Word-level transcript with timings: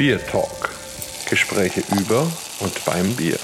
Bier 0.00 0.18
Talk. 0.18 0.70
Gespräche 1.28 1.82
über 1.94 2.22
und 2.60 2.84
beim 2.86 3.14
Bier. 3.16 3.36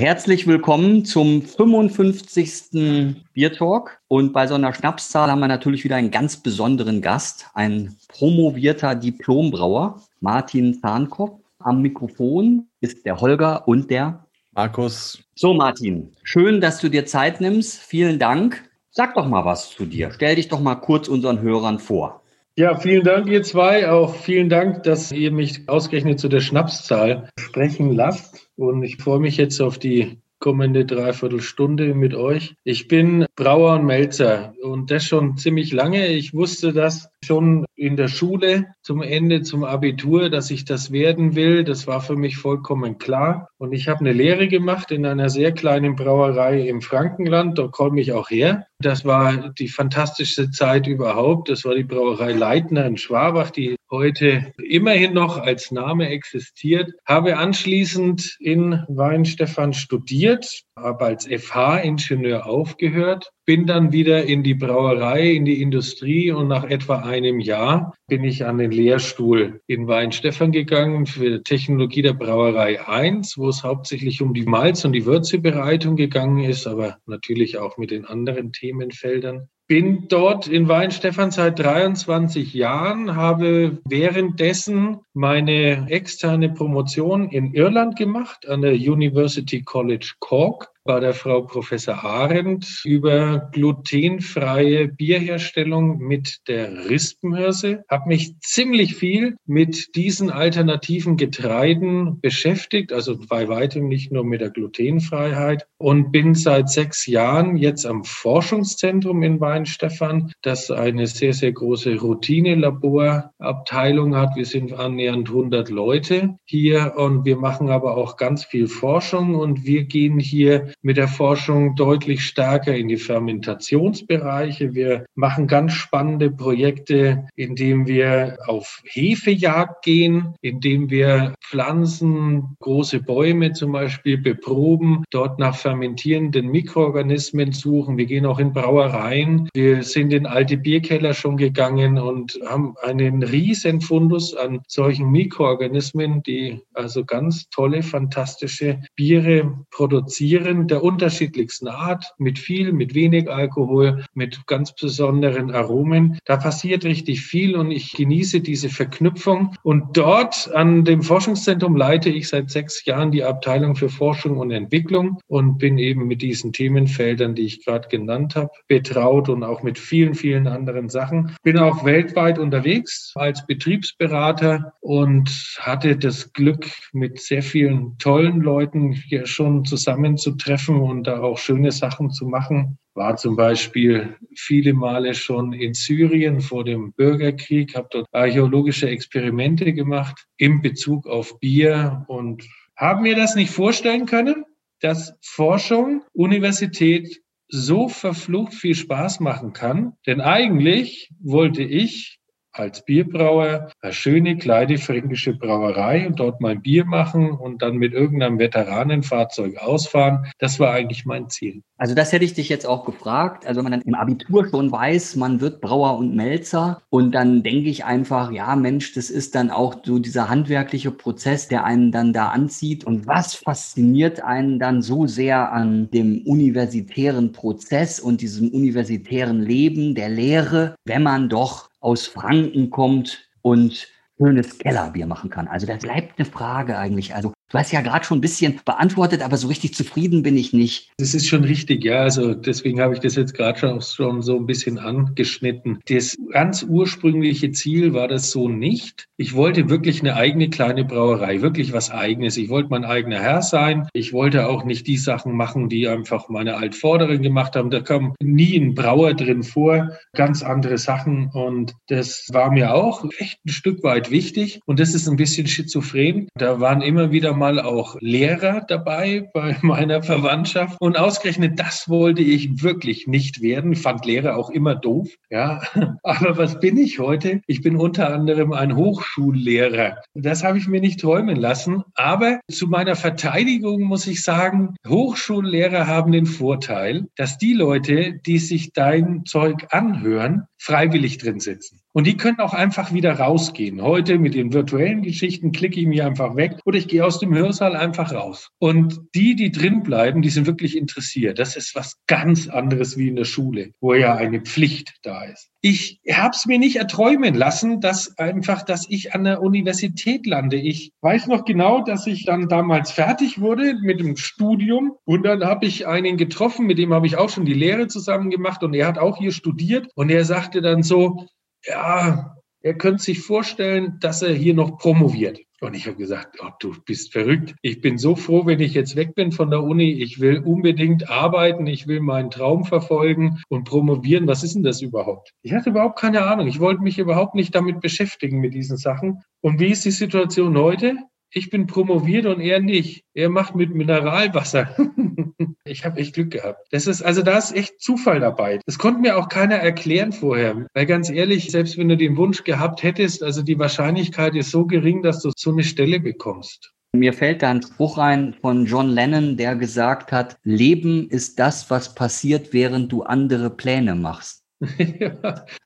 Herzlich 0.00 0.48
willkommen 0.48 1.04
zum 1.04 1.42
55. 1.42 3.22
Bier 3.32 3.52
Talk. 3.52 4.00
Und 4.08 4.32
bei 4.32 4.48
so 4.48 4.56
einer 4.56 4.74
Schnapszahl 4.74 5.30
haben 5.30 5.38
wir 5.38 5.46
natürlich 5.46 5.84
wieder 5.84 5.94
einen 5.94 6.10
ganz 6.10 6.38
besonderen 6.38 7.02
Gast, 7.02 7.46
ein 7.54 7.94
promovierter 8.08 8.96
Diplombrauer, 8.96 10.02
Martin 10.18 10.80
Zahnkopf. 10.80 11.40
Am 11.60 11.80
Mikrofon 11.80 12.66
ist 12.80 13.06
der 13.06 13.20
Holger 13.20 13.68
und 13.68 13.92
der 13.92 14.26
Markus. 14.50 15.22
So, 15.36 15.54
Martin, 15.54 16.10
schön, 16.24 16.60
dass 16.60 16.80
du 16.80 16.88
dir 16.88 17.06
Zeit 17.06 17.40
nimmst. 17.40 17.78
Vielen 17.78 18.18
Dank. 18.18 18.68
Sag 18.90 19.14
doch 19.14 19.28
mal 19.28 19.44
was 19.44 19.70
zu 19.70 19.86
dir. 19.86 20.10
Stell 20.10 20.34
dich 20.34 20.48
doch 20.48 20.58
mal 20.58 20.74
kurz 20.74 21.06
unseren 21.06 21.42
Hörern 21.42 21.78
vor. 21.78 22.24
Ja, 22.58 22.74
vielen 22.74 23.04
Dank, 23.04 23.28
ihr 23.28 23.44
zwei. 23.44 23.88
Auch 23.88 24.16
vielen 24.16 24.48
Dank, 24.48 24.82
dass 24.82 25.12
ihr 25.12 25.30
mich 25.30 25.68
ausgerechnet 25.68 26.18
zu 26.18 26.28
der 26.28 26.40
Schnapszahl 26.40 27.30
sprechen 27.38 27.92
lasst. 27.92 28.50
Und 28.56 28.82
ich 28.82 28.96
freue 28.96 29.20
mich 29.20 29.36
jetzt 29.36 29.60
auf 29.60 29.78
die 29.78 30.18
kommende 30.40 30.84
Dreiviertelstunde 30.84 31.94
mit 31.94 32.16
euch. 32.16 32.56
Ich 32.64 32.88
bin 32.88 33.26
Brauer 33.36 33.74
und 33.74 33.86
Melzer 33.86 34.54
und 34.60 34.90
das 34.90 35.04
schon 35.04 35.36
ziemlich 35.36 35.72
lange. 35.72 36.08
Ich 36.08 36.34
wusste 36.34 36.72
das 36.72 37.08
schon 37.24 37.66
in 37.74 37.96
der 37.96 38.08
Schule 38.08 38.74
zum 38.82 39.02
Ende, 39.02 39.42
zum 39.42 39.64
Abitur, 39.64 40.30
dass 40.30 40.50
ich 40.50 40.64
das 40.64 40.92
werden 40.92 41.34
will. 41.34 41.64
Das 41.64 41.86
war 41.86 42.00
für 42.00 42.16
mich 42.16 42.36
vollkommen 42.36 42.98
klar. 42.98 43.50
Und 43.58 43.72
ich 43.72 43.88
habe 43.88 44.00
eine 44.00 44.12
Lehre 44.12 44.48
gemacht 44.48 44.90
in 44.90 45.04
einer 45.04 45.28
sehr 45.28 45.52
kleinen 45.52 45.96
Brauerei 45.96 46.68
im 46.68 46.80
Frankenland. 46.80 47.58
Da 47.58 47.68
komme 47.68 48.00
ich 48.00 48.12
auch 48.12 48.30
her. 48.30 48.66
Das 48.80 49.04
war 49.04 49.50
die 49.58 49.68
fantastischste 49.68 50.50
Zeit 50.50 50.86
überhaupt. 50.86 51.48
Das 51.48 51.64
war 51.64 51.74
die 51.74 51.84
Brauerei 51.84 52.32
Leitner 52.32 52.86
in 52.86 52.96
Schwabach, 52.96 53.50
die 53.50 53.76
heute 53.90 54.52
immerhin 54.58 55.14
noch 55.14 55.38
als 55.38 55.70
Name 55.70 56.08
existiert. 56.08 56.92
Habe 57.06 57.36
anschließend 57.36 58.36
in 58.40 58.84
Weinstefan 58.88 59.72
studiert, 59.72 60.62
habe 60.82 61.04
als 61.04 61.26
FH-Ingenieur 61.26 62.46
aufgehört, 62.46 63.30
bin 63.44 63.66
dann 63.66 63.92
wieder 63.92 64.24
in 64.24 64.42
die 64.42 64.54
Brauerei, 64.54 65.30
in 65.30 65.44
die 65.44 65.62
Industrie 65.62 66.30
und 66.30 66.48
nach 66.48 66.64
etwa 66.64 66.98
einem 66.98 67.40
Jahr 67.40 67.94
bin 68.06 68.22
ich 68.24 68.44
an 68.44 68.58
den 68.58 68.70
Lehrstuhl 68.70 69.60
in 69.66 69.86
Weinstefan 69.88 70.52
gegangen 70.52 71.06
für 71.06 71.42
Technologie 71.42 72.02
der 72.02 72.12
Brauerei 72.12 72.86
1, 72.86 73.38
wo 73.38 73.48
es 73.48 73.64
hauptsächlich 73.64 74.20
um 74.20 74.34
die 74.34 74.44
Malz- 74.44 74.84
und 74.84 74.92
die 74.92 75.06
Würzebereitung 75.06 75.96
gegangen 75.96 76.44
ist, 76.44 76.66
aber 76.66 76.98
natürlich 77.06 77.58
auch 77.58 77.78
mit 77.78 77.90
den 77.90 78.04
anderen 78.04 78.52
Themenfeldern. 78.52 79.48
Bin 79.66 80.08
dort 80.08 80.48
in 80.48 80.66
Weinstefan 80.66 81.30
seit 81.30 81.58
23 81.58 82.54
Jahren, 82.54 83.16
habe 83.16 83.78
währenddessen 83.84 85.00
meine 85.18 85.90
externe 85.90 86.48
Promotion 86.48 87.28
in 87.30 87.52
Irland 87.52 87.96
gemacht 87.96 88.48
an 88.48 88.62
der 88.62 88.74
University 88.74 89.62
College 89.62 90.12
Cork 90.20 90.70
bei 90.88 90.98
der 91.00 91.12
Frau 91.12 91.42
Professor 91.42 92.02
Arendt 92.02 92.80
über 92.82 93.50
glutenfreie 93.52 94.88
Bierherstellung 94.88 95.98
mit 95.98 96.38
der 96.48 96.88
Rispenhirse. 96.88 97.84
Habe 97.90 98.08
mich 98.08 98.40
ziemlich 98.40 98.94
viel 98.94 99.36
mit 99.44 99.94
diesen 99.96 100.30
alternativen 100.30 101.18
Getreiden 101.18 102.22
beschäftigt, 102.22 102.94
also 102.94 103.18
bei 103.28 103.48
weitem 103.48 103.88
nicht 103.88 104.12
nur 104.12 104.24
mit 104.24 104.40
der 104.40 104.48
Glutenfreiheit 104.48 105.66
und 105.76 106.10
bin 106.10 106.34
seit 106.34 106.70
sechs 106.70 107.04
Jahren 107.04 107.58
jetzt 107.58 107.84
am 107.84 108.04
Forschungszentrum 108.04 109.22
in 109.22 109.40
Weinstefan, 109.40 110.32
das 110.40 110.70
eine 110.70 111.06
sehr, 111.06 111.34
sehr 111.34 111.52
große 111.52 111.96
Routine-Laborabteilung 111.96 114.16
hat. 114.16 114.36
Wir 114.36 114.46
sind 114.46 114.72
annähernd 114.72 115.07
100 115.14 115.70
Leute 115.70 116.38
hier 116.44 116.94
und 116.96 117.24
wir 117.24 117.36
machen 117.36 117.70
aber 117.70 117.96
auch 117.96 118.16
ganz 118.16 118.44
viel 118.44 118.68
Forschung 118.68 119.34
und 119.34 119.64
wir 119.64 119.84
gehen 119.84 120.18
hier 120.18 120.72
mit 120.82 120.96
der 120.96 121.08
Forschung 121.08 121.74
deutlich 121.76 122.24
stärker 122.24 122.74
in 122.74 122.88
die 122.88 122.96
Fermentationsbereiche. 122.96 124.74
Wir 124.74 125.06
machen 125.14 125.46
ganz 125.46 125.72
spannende 125.72 126.30
Projekte, 126.30 127.26
indem 127.36 127.86
wir 127.86 128.38
auf 128.46 128.82
Hefejagd 128.84 129.84
gehen, 129.84 130.34
indem 130.40 130.90
wir 130.90 131.34
Pflanzen, 131.48 132.56
große 132.60 133.00
Bäume 133.00 133.52
zum 133.52 133.72
Beispiel 133.72 134.18
beproben, 134.18 135.04
dort 135.10 135.38
nach 135.38 135.56
fermentierenden 135.56 136.48
Mikroorganismen 136.48 137.52
suchen. 137.52 137.96
Wir 137.96 138.06
gehen 138.06 138.26
auch 138.26 138.38
in 138.38 138.52
Brauereien. 138.52 139.48
Wir 139.54 139.82
sind 139.82 140.12
in 140.12 140.26
alte 140.26 140.56
Bierkeller 140.56 141.14
schon 141.14 141.36
gegangen 141.36 141.98
und 141.98 142.38
haben 142.46 142.74
einen 142.82 143.22
riesen 143.22 143.80
Fundus 143.80 144.34
an 144.34 144.60
solchen 144.68 144.97
Mikroorganismen, 145.06 146.22
die 146.22 146.60
also 146.74 147.04
ganz 147.04 147.48
tolle, 147.50 147.82
fantastische 147.82 148.80
Biere 148.96 149.64
produzieren 149.70 150.68
der 150.68 150.82
unterschiedlichsten 150.82 151.68
Art, 151.68 152.14
mit 152.18 152.38
viel, 152.38 152.72
mit 152.72 152.94
wenig 152.94 153.30
Alkohol, 153.30 154.04
mit 154.14 154.46
ganz 154.46 154.74
besonderen 154.74 155.50
Aromen. 155.50 156.18
Da 156.24 156.36
passiert 156.36 156.84
richtig 156.84 157.22
viel 157.22 157.56
und 157.56 157.70
ich 157.70 157.92
genieße 157.92 158.40
diese 158.40 158.68
Verknüpfung. 158.68 159.54
Und 159.62 159.96
dort 159.96 160.50
an 160.54 160.84
dem 160.84 161.02
Forschungszentrum 161.02 161.76
leite 161.76 162.10
ich 162.10 162.28
seit 162.28 162.50
sechs 162.50 162.84
Jahren 162.84 163.10
die 163.10 163.24
Abteilung 163.24 163.76
für 163.76 163.88
Forschung 163.88 164.38
und 164.38 164.50
Entwicklung 164.50 165.20
und 165.26 165.58
bin 165.58 165.78
eben 165.78 166.06
mit 166.06 166.22
diesen 166.22 166.52
Themenfeldern, 166.52 167.34
die 167.34 167.46
ich 167.46 167.64
gerade 167.64 167.88
genannt 167.88 168.36
habe, 168.36 168.50
betraut 168.66 169.28
und 169.28 169.42
auch 169.44 169.62
mit 169.62 169.78
vielen, 169.78 170.14
vielen 170.14 170.46
anderen 170.46 170.88
Sachen. 170.88 171.36
Bin 171.42 171.58
auch 171.58 171.84
weltweit 171.84 172.38
unterwegs 172.38 173.12
als 173.14 173.46
Betriebsberater 173.46 174.74
und 174.80 175.56
hatte 175.60 175.96
das 175.96 176.32
Glück, 176.32 176.66
mit 176.92 177.20
sehr 177.20 177.42
vielen 177.42 177.98
tollen 177.98 178.40
Leuten 178.40 178.92
hier 178.92 179.26
schon 179.26 179.64
zusammenzutreffen 179.64 180.48
treffen 180.48 180.80
und 180.80 181.04
da 181.06 181.20
auch 181.20 181.38
schöne 181.38 181.72
Sachen 181.72 182.10
zu 182.10 182.26
machen. 182.26 182.78
War 182.94 183.16
zum 183.16 183.36
Beispiel 183.36 184.16
viele 184.34 184.72
Male 184.72 185.14
schon 185.14 185.52
in 185.52 185.74
Syrien 185.74 186.40
vor 186.40 186.64
dem 186.64 186.92
Bürgerkrieg, 186.92 187.76
habe 187.76 187.88
dort 187.90 188.06
archäologische 188.12 188.88
Experimente 188.88 189.72
gemacht 189.72 190.26
in 190.36 190.62
Bezug 190.62 191.06
auf 191.06 191.38
Bier 191.38 192.04
und 192.08 192.44
haben 192.76 193.02
mir 193.02 193.14
das 193.14 193.34
nicht 193.34 193.50
vorstellen 193.50 194.06
können, 194.06 194.44
dass 194.80 195.14
Forschung, 195.20 196.02
Universität 196.12 197.20
so 197.48 197.88
verflucht 197.88 198.54
viel 198.54 198.74
Spaß 198.74 199.20
machen 199.20 199.52
kann. 199.52 199.94
Denn 200.06 200.20
eigentlich 200.20 201.10
wollte 201.20 201.62
ich 201.62 202.17
als 202.58 202.84
Bierbrauer 202.84 203.70
eine 203.80 203.92
schöne 203.92 204.36
kleine 204.36 204.78
fränkische 204.78 205.34
Brauerei 205.34 206.06
und 206.06 206.18
dort 206.20 206.40
mein 206.40 206.62
Bier 206.62 206.84
machen 206.84 207.30
und 207.30 207.62
dann 207.62 207.76
mit 207.76 207.92
irgendeinem 207.92 208.38
Veteranenfahrzeug 208.38 209.58
ausfahren. 209.58 210.26
Das 210.38 210.58
war 210.60 210.72
eigentlich 210.72 211.04
mein 211.04 211.28
Ziel. 211.28 211.62
Also 211.76 211.94
das 211.94 212.12
hätte 212.12 212.24
ich 212.24 212.34
dich 212.34 212.48
jetzt 212.48 212.66
auch 212.66 212.84
gefragt. 212.84 213.46
Also 213.46 213.58
wenn 213.58 213.70
man 213.70 213.72
dann 213.72 213.82
im 213.82 213.94
Abitur 213.94 214.48
schon 214.48 214.72
weiß, 214.72 215.16
man 215.16 215.40
wird 215.40 215.60
Brauer 215.60 215.96
und 215.96 216.14
Melzer 216.14 216.82
und 216.90 217.12
dann 217.12 217.42
denke 217.42 217.70
ich 217.70 217.84
einfach, 217.84 218.32
ja 218.32 218.56
Mensch, 218.56 218.94
das 218.94 219.10
ist 219.10 219.34
dann 219.34 219.50
auch 219.50 219.76
so 219.84 219.98
dieser 220.00 220.28
handwerkliche 220.28 220.90
Prozess, 220.90 221.46
der 221.46 221.64
einen 221.64 221.92
dann 221.92 222.12
da 222.12 222.28
anzieht. 222.28 222.84
Und 222.84 223.06
was 223.06 223.34
fasziniert 223.34 224.20
einen 224.24 224.58
dann 224.58 224.82
so 224.82 225.06
sehr 225.06 225.52
an 225.52 225.88
dem 225.90 226.22
universitären 226.26 227.32
Prozess 227.32 228.00
und 228.00 228.20
diesem 228.20 228.48
universitären 228.48 229.40
Leben, 229.40 229.94
der 229.94 230.08
Lehre, 230.08 230.74
wenn 230.84 231.04
man 231.04 231.28
doch 231.28 231.68
aus 231.80 232.06
Franken 232.06 232.70
kommt 232.70 233.28
und 233.42 233.88
schönes 234.18 234.58
Kellerbier 234.58 235.06
machen 235.06 235.30
kann. 235.30 235.48
Also 235.48 235.66
das 235.66 235.78
bleibt 235.78 236.18
eine 236.18 236.26
Frage 236.26 236.78
eigentlich. 236.78 237.14
Also 237.14 237.32
Du 237.50 237.56
hast 237.56 237.72
ja 237.72 237.80
gerade 237.80 238.04
schon 238.04 238.18
ein 238.18 238.20
bisschen 238.20 238.60
beantwortet, 238.66 239.22
aber 239.22 239.38
so 239.38 239.48
richtig 239.48 239.72
zufrieden 239.72 240.22
bin 240.22 240.36
ich 240.36 240.52
nicht. 240.52 240.90
Das 240.98 241.14
ist 241.14 241.26
schon 241.26 241.44
richtig, 241.44 241.82
ja. 241.82 242.00
Also 242.02 242.34
deswegen 242.34 242.78
habe 242.78 242.92
ich 242.92 243.00
das 243.00 243.14
jetzt 243.14 243.32
gerade 243.32 243.58
schon, 243.58 243.80
schon 243.80 244.20
so 244.20 244.36
ein 244.36 244.44
bisschen 244.44 244.78
angeschnitten. 244.78 245.78
Das 245.88 246.14
ganz 246.30 246.62
ursprüngliche 246.62 247.50
Ziel 247.52 247.94
war 247.94 248.06
das 248.06 248.30
so 248.30 248.48
nicht. 248.50 249.06
Ich 249.16 249.34
wollte 249.34 249.70
wirklich 249.70 250.00
eine 250.00 250.16
eigene 250.16 250.50
kleine 250.50 250.84
Brauerei, 250.84 251.40
wirklich 251.40 251.72
was 251.72 251.90
eigenes. 251.90 252.36
Ich 252.36 252.50
wollte 252.50 252.68
mein 252.68 252.84
eigener 252.84 253.18
Herr 253.18 253.40
sein. 253.40 253.88
Ich 253.94 254.12
wollte 254.12 254.46
auch 254.46 254.64
nicht 254.64 254.86
die 254.86 254.98
Sachen 254.98 255.32
machen, 255.32 255.70
die 255.70 255.88
einfach 255.88 256.28
meine 256.28 256.56
Altvorderen 256.56 257.22
gemacht 257.22 257.56
haben. 257.56 257.70
Da 257.70 257.80
kam 257.80 258.14
nie 258.20 258.58
ein 258.58 258.74
Brauer 258.74 259.14
drin 259.14 259.42
vor, 259.42 259.96
ganz 260.14 260.42
andere 260.42 260.76
Sachen. 260.76 261.30
Und 261.32 261.72
das 261.86 262.26
war 262.30 262.52
mir 262.52 262.74
auch 262.74 263.06
echt 263.18 263.38
ein 263.46 263.50
Stück 263.52 263.82
weit 263.82 264.10
wichtig. 264.10 264.60
Und 264.66 264.80
das 264.80 264.94
ist 264.94 265.08
ein 265.08 265.16
bisschen 265.16 265.46
schizophren. 265.46 266.28
Da 266.34 266.60
waren 266.60 266.82
immer 266.82 267.10
wieder 267.10 267.37
mal 267.38 267.60
auch 267.60 267.96
Lehrer 268.00 268.62
dabei 268.66 269.28
bei 269.32 269.56
meiner 269.62 270.02
Verwandtschaft. 270.02 270.76
Und 270.80 270.98
ausgerechnet 270.98 271.58
das 271.58 271.88
wollte 271.88 272.22
ich 272.22 272.62
wirklich 272.62 273.06
nicht 273.06 273.40
werden. 273.40 273.72
Ich 273.72 273.80
fand 273.80 274.04
Lehrer 274.04 274.36
auch 274.36 274.50
immer 274.50 274.74
doof. 274.74 275.08
Ja, 275.30 275.62
aber 276.02 276.36
was 276.36 276.60
bin 276.60 276.76
ich 276.76 276.98
heute? 276.98 277.40
Ich 277.46 277.62
bin 277.62 277.76
unter 277.76 278.12
anderem 278.12 278.52
ein 278.52 278.76
Hochschullehrer. 278.76 279.98
Das 280.14 280.44
habe 280.44 280.58
ich 280.58 280.68
mir 280.68 280.80
nicht 280.80 281.00
träumen 281.00 281.36
lassen. 281.36 281.84
Aber 281.94 282.40
zu 282.50 282.66
meiner 282.66 282.96
Verteidigung 282.96 283.82
muss 283.82 284.06
ich 284.06 284.22
sagen, 284.22 284.74
Hochschullehrer 284.86 285.86
haben 285.86 286.12
den 286.12 286.26
Vorteil, 286.26 287.06
dass 287.16 287.38
die 287.38 287.54
Leute, 287.54 288.18
die 288.26 288.38
sich 288.38 288.72
dein 288.72 289.24
Zeug 289.24 289.66
anhören, 289.70 290.46
freiwillig 290.58 291.18
drin 291.18 291.40
sitzen. 291.40 291.80
Und 291.92 292.06
die 292.06 292.16
können 292.16 292.38
auch 292.40 292.52
einfach 292.52 292.92
wieder 292.92 293.18
rausgehen. 293.18 293.82
Heute 293.82 294.18
mit 294.18 294.34
den 294.34 294.52
virtuellen 294.52 295.02
Geschichten 295.02 295.52
klicke 295.52 295.80
ich 295.80 295.86
mich 295.86 296.02
einfach 296.02 296.36
weg 296.36 296.58
oder 296.64 296.78
ich 296.78 296.88
gehe 296.88 297.04
aus 297.04 297.18
dem 297.18 297.34
Hörsaal 297.34 297.74
einfach 297.74 298.12
raus. 298.12 298.50
Und 298.58 299.00
die, 299.14 299.34
die 299.34 299.50
drin 299.50 299.82
bleiben, 299.82 300.22
die 300.22 300.30
sind 300.30 300.46
wirklich 300.46 300.76
interessiert. 300.76 301.38
Das 301.38 301.56
ist 301.56 301.74
was 301.74 301.96
ganz 302.06 302.48
anderes 302.48 302.96
wie 302.96 303.08
in 303.08 303.16
der 303.16 303.24
Schule, 303.24 303.72
wo 303.80 303.94
ja 303.94 304.14
eine 304.14 304.40
Pflicht 304.40 304.94
da 305.02 305.24
ist. 305.24 305.50
Ich 305.60 306.00
habe 306.08 306.30
es 306.36 306.46
mir 306.46 306.58
nicht 306.60 306.76
erträumen 306.76 307.34
lassen, 307.34 307.80
dass 307.80 308.16
einfach, 308.16 308.62
dass 308.62 308.86
ich 308.88 309.12
an 309.12 309.24
der 309.24 309.42
Universität 309.42 310.24
lande. 310.24 310.56
Ich 310.56 310.92
weiß 311.00 311.26
noch 311.26 311.44
genau, 311.44 311.82
dass 311.82 312.06
ich 312.06 312.24
dann 312.24 312.48
damals 312.48 312.92
fertig 312.92 313.40
wurde 313.40 313.74
mit 313.82 313.98
dem 313.98 314.16
Studium 314.16 314.92
und 315.04 315.24
dann 315.24 315.42
habe 315.42 315.66
ich 315.66 315.88
einen 315.88 316.16
getroffen, 316.16 316.66
mit 316.66 316.78
dem 316.78 316.94
habe 316.94 317.08
ich 317.08 317.16
auch 317.16 317.28
schon 317.28 317.44
die 317.44 317.54
Lehre 317.54 317.88
zusammen 317.88 318.30
gemacht 318.30 318.62
und 318.62 318.72
er 318.72 318.86
hat 318.86 318.98
auch 318.98 319.18
hier 319.18 319.32
studiert 319.32 319.88
und 319.96 320.10
er 320.10 320.24
sagte 320.48 320.62
dann 320.62 320.82
so, 320.82 321.26
ja, 321.66 322.38
er 322.62 322.74
könnte 322.74 323.02
sich 323.02 323.20
vorstellen, 323.20 323.98
dass 324.00 324.22
er 324.22 324.32
hier 324.32 324.54
noch 324.54 324.78
promoviert. 324.78 325.40
Und 325.60 325.74
ich 325.74 325.86
habe 325.86 325.98
gesagt, 325.98 326.38
oh, 326.42 326.48
du 326.58 326.74
bist 326.86 327.12
verrückt. 327.12 327.54
Ich 327.60 327.82
bin 327.82 327.98
so 327.98 328.16
froh, 328.16 328.46
wenn 328.46 328.60
ich 328.60 328.72
jetzt 328.72 328.96
weg 328.96 329.14
bin 329.14 329.30
von 329.30 329.50
der 329.50 329.62
Uni. 329.62 329.92
Ich 329.92 330.20
will 330.20 330.38
unbedingt 330.38 331.10
arbeiten. 331.10 331.66
Ich 331.66 331.86
will 331.86 332.00
meinen 332.00 332.30
Traum 332.30 332.64
verfolgen 332.64 333.42
und 333.50 333.64
promovieren. 333.64 334.26
Was 334.26 334.42
ist 334.42 334.54
denn 334.54 334.62
das 334.62 334.80
überhaupt? 334.80 335.32
Ich 335.42 335.52
hatte 335.52 335.68
überhaupt 335.68 335.98
keine 335.98 336.22
Ahnung. 336.22 336.46
Ich 336.46 336.60
wollte 336.60 336.82
mich 336.82 336.98
überhaupt 336.98 337.34
nicht 337.34 337.54
damit 337.54 337.80
beschäftigen 337.80 338.40
mit 338.40 338.54
diesen 338.54 338.78
Sachen. 338.78 339.20
Und 339.42 339.60
wie 339.60 339.68
ist 339.68 339.84
die 339.84 339.90
Situation 339.90 340.56
heute? 340.56 340.96
Ich 341.30 341.50
bin 341.50 341.66
promoviert 341.66 342.24
und 342.24 342.40
er 342.40 342.60
nicht. 342.60 343.04
Er 343.12 343.28
macht 343.28 343.54
mit 343.54 343.74
Mineralwasser. 343.74 344.74
ich 345.68 345.84
habe 345.84 346.00
echt 346.00 346.14
Glück 346.14 346.30
gehabt. 346.30 346.66
Das 346.70 346.86
ist, 346.86 347.02
also 347.02 347.22
da 347.22 347.38
ist 347.38 347.54
echt 347.54 347.80
Zufall 347.80 348.20
dabei. 348.20 348.60
Das 348.66 348.78
konnte 348.78 349.00
mir 349.00 349.16
auch 349.16 349.28
keiner 349.28 349.56
erklären 349.56 350.12
vorher. 350.12 350.66
Weil 350.74 350.86
ganz 350.86 351.10
ehrlich, 351.10 351.50
selbst 351.50 351.78
wenn 351.78 351.88
du 351.88 351.96
den 351.96 352.16
Wunsch 352.16 352.44
gehabt 352.44 352.82
hättest, 352.82 353.22
also 353.22 353.42
die 353.42 353.58
Wahrscheinlichkeit 353.58 354.34
ist 354.34 354.50
so 354.50 354.66
gering, 354.66 355.02
dass 355.02 355.20
du 355.20 355.30
so 355.36 355.52
eine 355.52 355.64
Stelle 355.64 356.00
bekommst. 356.00 356.72
Mir 356.92 357.12
fällt 357.12 357.42
da 357.42 357.50
ein 357.50 357.62
Spruch 357.62 357.98
ein 357.98 358.34
von 358.40 358.64
John 358.64 358.88
Lennon, 358.88 359.36
der 359.36 359.56
gesagt 359.56 360.10
hat, 360.10 360.38
Leben 360.42 361.08
ist 361.10 361.38
das, 361.38 361.70
was 361.70 361.94
passiert, 361.94 362.52
während 362.52 362.90
du 362.90 363.02
andere 363.02 363.50
Pläne 363.50 363.94
machst. 363.94 364.42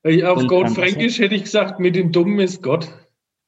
ja, 0.05 0.32
auf 0.32 0.46
Goldfränkisch 0.46 1.19
hätte 1.19 1.34
ich 1.34 1.44
gesagt, 1.44 1.81
mit 1.81 1.96
dem 1.96 2.12
Dummen 2.12 2.40
ist 2.40 2.62
Gott. 2.62 2.93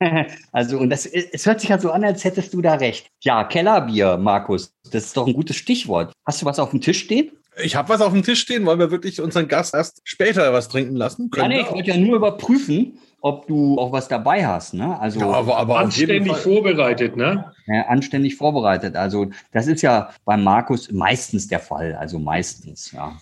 Also, 0.52 0.78
und 0.78 0.90
das, 0.90 1.06
es 1.06 1.46
hört 1.46 1.60
sich 1.60 1.70
halt 1.70 1.80
so 1.80 1.90
an, 1.90 2.04
als 2.04 2.24
hättest 2.24 2.52
du 2.54 2.60
da 2.60 2.74
recht. 2.74 3.08
Ja, 3.22 3.44
Kellerbier, 3.44 4.16
Markus, 4.16 4.72
das 4.90 5.06
ist 5.06 5.16
doch 5.16 5.26
ein 5.26 5.32
gutes 5.32 5.56
Stichwort. 5.56 6.12
Hast 6.26 6.42
du 6.42 6.46
was 6.46 6.58
auf 6.58 6.70
dem 6.70 6.80
Tisch 6.80 7.00
stehen? 7.00 7.32
Ich 7.62 7.76
habe 7.76 7.88
was 7.88 8.00
auf 8.00 8.12
dem 8.12 8.22
Tisch 8.22 8.40
stehen, 8.40 8.66
weil 8.66 8.78
wir 8.78 8.90
wirklich 8.90 9.20
unseren 9.20 9.46
Gast 9.46 9.74
erst 9.74 10.00
später 10.04 10.52
was 10.52 10.68
trinken 10.68 10.96
lassen 10.96 11.30
können. 11.30 11.52
Ja, 11.52 11.58
nee, 11.58 11.62
ich 11.62 11.70
wollte 11.72 11.90
ja 11.90 11.96
nur 11.96 12.16
überprüfen, 12.16 12.98
ob 13.20 13.46
du 13.46 13.78
auch 13.78 13.92
was 13.92 14.08
dabei 14.08 14.46
hast. 14.46 14.74
Ne? 14.74 14.98
Also 14.98 15.20
ja, 15.20 15.26
aber, 15.28 15.56
aber 15.56 15.78
anständig 15.78 16.36
vorbereitet, 16.36 17.16
ne? 17.16 17.52
Ja, 17.66 17.82
anständig 17.82 18.36
vorbereitet. 18.36 18.96
Also 18.96 19.30
das 19.52 19.66
ist 19.68 19.82
ja 19.82 20.10
beim 20.24 20.42
Markus 20.42 20.90
meistens 20.90 21.46
der 21.46 21.60
Fall. 21.60 21.94
Also 21.94 22.18
meistens, 22.18 22.92
ja. 22.92 23.16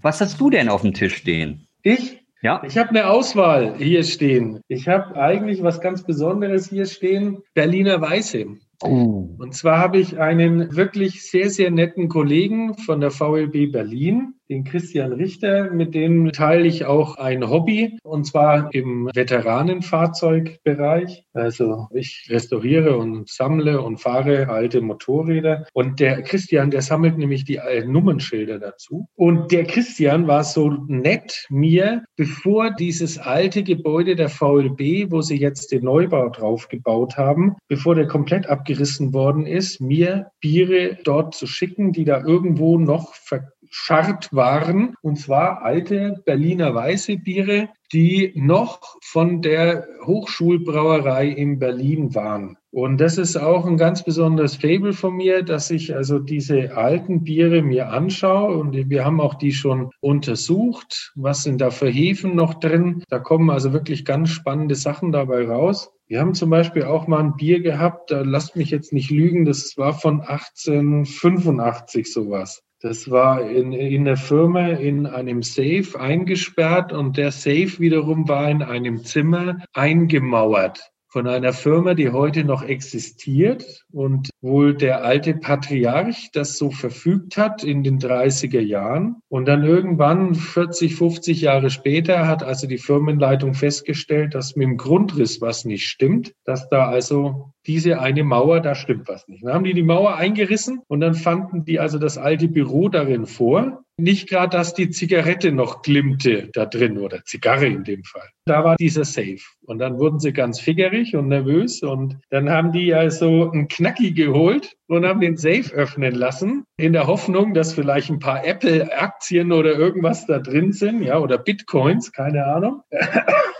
Was 0.00 0.20
hast 0.20 0.40
du 0.40 0.50
denn 0.50 0.68
auf 0.68 0.80
dem 0.80 0.94
Tisch 0.94 1.16
stehen? 1.16 1.68
Ich? 1.82 2.23
Ja. 2.44 2.62
Ich 2.66 2.76
habe 2.76 2.90
eine 2.90 3.08
Auswahl 3.08 3.74
hier 3.78 4.04
stehen. 4.04 4.60
Ich 4.68 4.86
habe 4.86 5.16
eigentlich 5.16 5.62
was 5.62 5.80
ganz 5.80 6.02
Besonderes 6.04 6.68
hier 6.68 6.84
stehen. 6.84 7.38
Berliner 7.54 8.02
Weiße. 8.02 8.44
Oh. 8.82 9.30
Und 9.38 9.54
zwar 9.54 9.78
habe 9.78 9.96
ich 9.96 10.18
einen 10.18 10.76
wirklich 10.76 11.22
sehr, 11.22 11.48
sehr 11.48 11.70
netten 11.70 12.10
Kollegen 12.10 12.74
von 12.74 13.00
der 13.00 13.10
VLB 13.10 13.72
Berlin, 13.72 14.33
den 14.48 14.64
Christian 14.64 15.12
Richter, 15.12 15.70
mit 15.70 15.94
dem 15.94 16.32
teile 16.32 16.66
ich 16.66 16.84
auch 16.84 17.16
ein 17.16 17.48
Hobby 17.48 17.98
und 18.02 18.26
zwar 18.26 18.74
im 18.74 19.08
Veteranenfahrzeugbereich. 19.14 21.24
Also 21.32 21.88
ich 21.92 22.26
restauriere 22.28 22.96
und 22.96 23.28
sammle 23.28 23.80
und 23.80 23.98
fahre 23.98 24.48
alte 24.48 24.80
Motorräder 24.80 25.66
und 25.72 26.00
der 26.00 26.22
Christian, 26.22 26.70
der 26.70 26.82
sammelt 26.82 27.18
nämlich 27.18 27.44
die 27.44 27.60
Nummernschilder 27.86 28.58
dazu. 28.58 29.06
Und 29.14 29.52
der 29.52 29.64
Christian 29.64 30.26
war 30.26 30.44
so 30.44 30.70
nett 30.88 31.46
mir, 31.48 32.04
bevor 32.16 32.70
dieses 32.70 33.18
alte 33.18 33.62
Gebäude 33.62 34.16
der 34.16 34.28
VLB, 34.28 35.10
wo 35.10 35.22
sie 35.22 35.38
jetzt 35.38 35.72
den 35.72 35.84
Neubau 35.84 36.28
drauf 36.28 36.68
gebaut 36.68 37.16
haben, 37.16 37.56
bevor 37.68 37.94
der 37.94 38.06
komplett 38.06 38.46
abgerissen 38.46 39.14
worden 39.14 39.46
ist, 39.46 39.80
mir 39.80 40.30
Biere 40.40 40.98
dort 41.04 41.34
zu 41.34 41.46
schicken, 41.46 41.92
die 41.92 42.04
da 42.04 42.22
irgendwo 42.22 42.78
noch 42.78 43.14
ver 43.14 43.53
verscharrt 43.74 44.32
waren, 44.32 44.94
und 45.02 45.16
zwar 45.16 45.62
alte 45.62 46.22
Berliner 46.24 46.74
Weiße 46.74 47.16
Biere, 47.18 47.68
die 47.92 48.32
noch 48.36 48.96
von 49.02 49.42
der 49.42 49.86
Hochschulbrauerei 50.04 51.26
in 51.26 51.58
Berlin 51.58 52.14
waren. 52.14 52.56
Und 52.70 53.00
das 53.00 53.18
ist 53.18 53.36
auch 53.36 53.66
ein 53.66 53.76
ganz 53.76 54.04
besonderes 54.04 54.56
Fable 54.56 54.92
von 54.92 55.16
mir, 55.16 55.42
dass 55.42 55.70
ich 55.70 55.94
also 55.94 56.18
diese 56.18 56.76
alten 56.76 57.24
Biere 57.24 57.62
mir 57.62 57.90
anschaue 57.90 58.56
und 58.56 58.74
wir 58.90 59.04
haben 59.04 59.20
auch 59.20 59.34
die 59.34 59.52
schon 59.52 59.90
untersucht. 60.00 61.12
Was 61.16 61.42
sind 61.42 61.60
da 61.60 61.70
für 61.70 61.88
Hefen 61.88 62.34
noch 62.36 62.54
drin? 62.54 63.02
Da 63.08 63.18
kommen 63.18 63.50
also 63.50 63.72
wirklich 63.72 64.04
ganz 64.04 64.30
spannende 64.30 64.76
Sachen 64.76 65.12
dabei 65.12 65.46
raus. 65.46 65.92
Wir 66.06 66.20
haben 66.20 66.34
zum 66.34 66.50
Beispiel 66.50 66.84
auch 66.84 67.06
mal 67.06 67.20
ein 67.20 67.36
Bier 67.36 67.60
gehabt, 67.60 68.10
da 68.10 68.22
lasst 68.22 68.56
mich 68.56 68.70
jetzt 68.70 68.92
nicht 68.92 69.10
lügen, 69.10 69.44
das 69.44 69.76
war 69.76 69.94
von 69.94 70.20
1885 70.20 72.12
sowas. 72.12 72.62
Das 72.84 73.10
war 73.10 73.40
in, 73.48 73.72
in 73.72 74.04
der 74.04 74.18
Firma 74.18 74.68
in 74.68 75.06
einem 75.06 75.42
Safe 75.42 75.98
eingesperrt 75.98 76.92
und 76.92 77.16
der 77.16 77.32
Safe 77.32 77.78
wiederum 77.78 78.28
war 78.28 78.50
in 78.50 78.62
einem 78.62 79.02
Zimmer 79.04 79.56
eingemauert 79.72 80.92
von 81.08 81.26
einer 81.26 81.54
Firma, 81.54 81.94
die 81.94 82.10
heute 82.10 82.44
noch 82.44 82.62
existiert 82.62 83.86
und 83.90 84.28
wohl 84.42 84.74
der 84.74 85.02
alte 85.02 85.32
Patriarch 85.32 86.28
das 86.34 86.58
so 86.58 86.70
verfügt 86.70 87.38
hat 87.38 87.64
in 87.64 87.84
den 87.84 87.98
30er 87.98 88.60
Jahren. 88.60 89.16
Und 89.28 89.46
dann 89.46 89.64
irgendwann 89.64 90.34
40, 90.34 90.94
50 90.94 91.40
Jahre 91.40 91.70
später 91.70 92.26
hat 92.26 92.42
also 92.42 92.66
die 92.66 92.76
Firmenleitung 92.76 93.54
festgestellt, 93.54 94.34
dass 94.34 94.56
mit 94.56 94.68
dem 94.68 94.76
Grundriss 94.76 95.40
was 95.40 95.64
nicht 95.64 95.86
stimmt, 95.86 96.34
dass 96.44 96.68
da 96.68 96.88
also 96.88 97.53
diese 97.66 98.00
eine 98.00 98.24
Mauer, 98.24 98.60
da 98.60 98.74
stimmt 98.74 99.08
was 99.08 99.28
nicht. 99.28 99.44
Dann 99.44 99.54
haben 99.54 99.64
die 99.64 99.74
die 99.74 99.82
Mauer 99.82 100.16
eingerissen 100.16 100.82
und 100.88 101.00
dann 101.00 101.14
fanden 101.14 101.64
die 101.64 101.80
also 101.80 101.98
das 101.98 102.18
alte 102.18 102.48
Büro 102.48 102.88
darin 102.88 103.26
vor 103.26 103.84
nicht 103.96 104.28
gerade, 104.28 104.56
dass 104.56 104.74
die 104.74 104.90
Zigarette 104.90 105.52
noch 105.52 105.82
glimmte 105.82 106.48
da 106.52 106.66
drin 106.66 106.98
oder 106.98 107.24
Zigarre 107.24 107.66
in 107.66 107.84
dem 107.84 108.02
Fall. 108.02 108.28
Da 108.44 108.64
war 108.64 108.76
dieser 108.76 109.04
Safe. 109.04 109.38
Und 109.62 109.78
dann 109.78 109.98
wurden 109.98 110.18
sie 110.18 110.32
ganz 110.32 110.60
figgerig 110.60 111.14
und 111.14 111.28
nervös 111.28 111.82
und 111.82 112.18
dann 112.30 112.50
haben 112.50 112.72
die 112.72 112.92
also 112.92 113.50
einen 113.50 113.68
Knacki 113.68 114.12
geholt 114.12 114.76
und 114.88 115.06
haben 115.06 115.20
den 115.20 115.36
Safe 115.36 115.72
öffnen 115.72 116.14
lassen 116.14 116.64
in 116.76 116.92
der 116.92 117.06
Hoffnung, 117.06 117.54
dass 117.54 117.72
vielleicht 117.72 118.10
ein 118.10 118.18
paar 118.18 118.44
Apple-Aktien 118.44 119.52
oder 119.52 119.72
irgendwas 119.78 120.26
da 120.26 120.40
drin 120.40 120.72
sind, 120.72 121.02
ja, 121.02 121.18
oder 121.18 121.38
Bitcoins, 121.38 122.12
keine 122.12 122.44
Ahnung. 122.46 122.82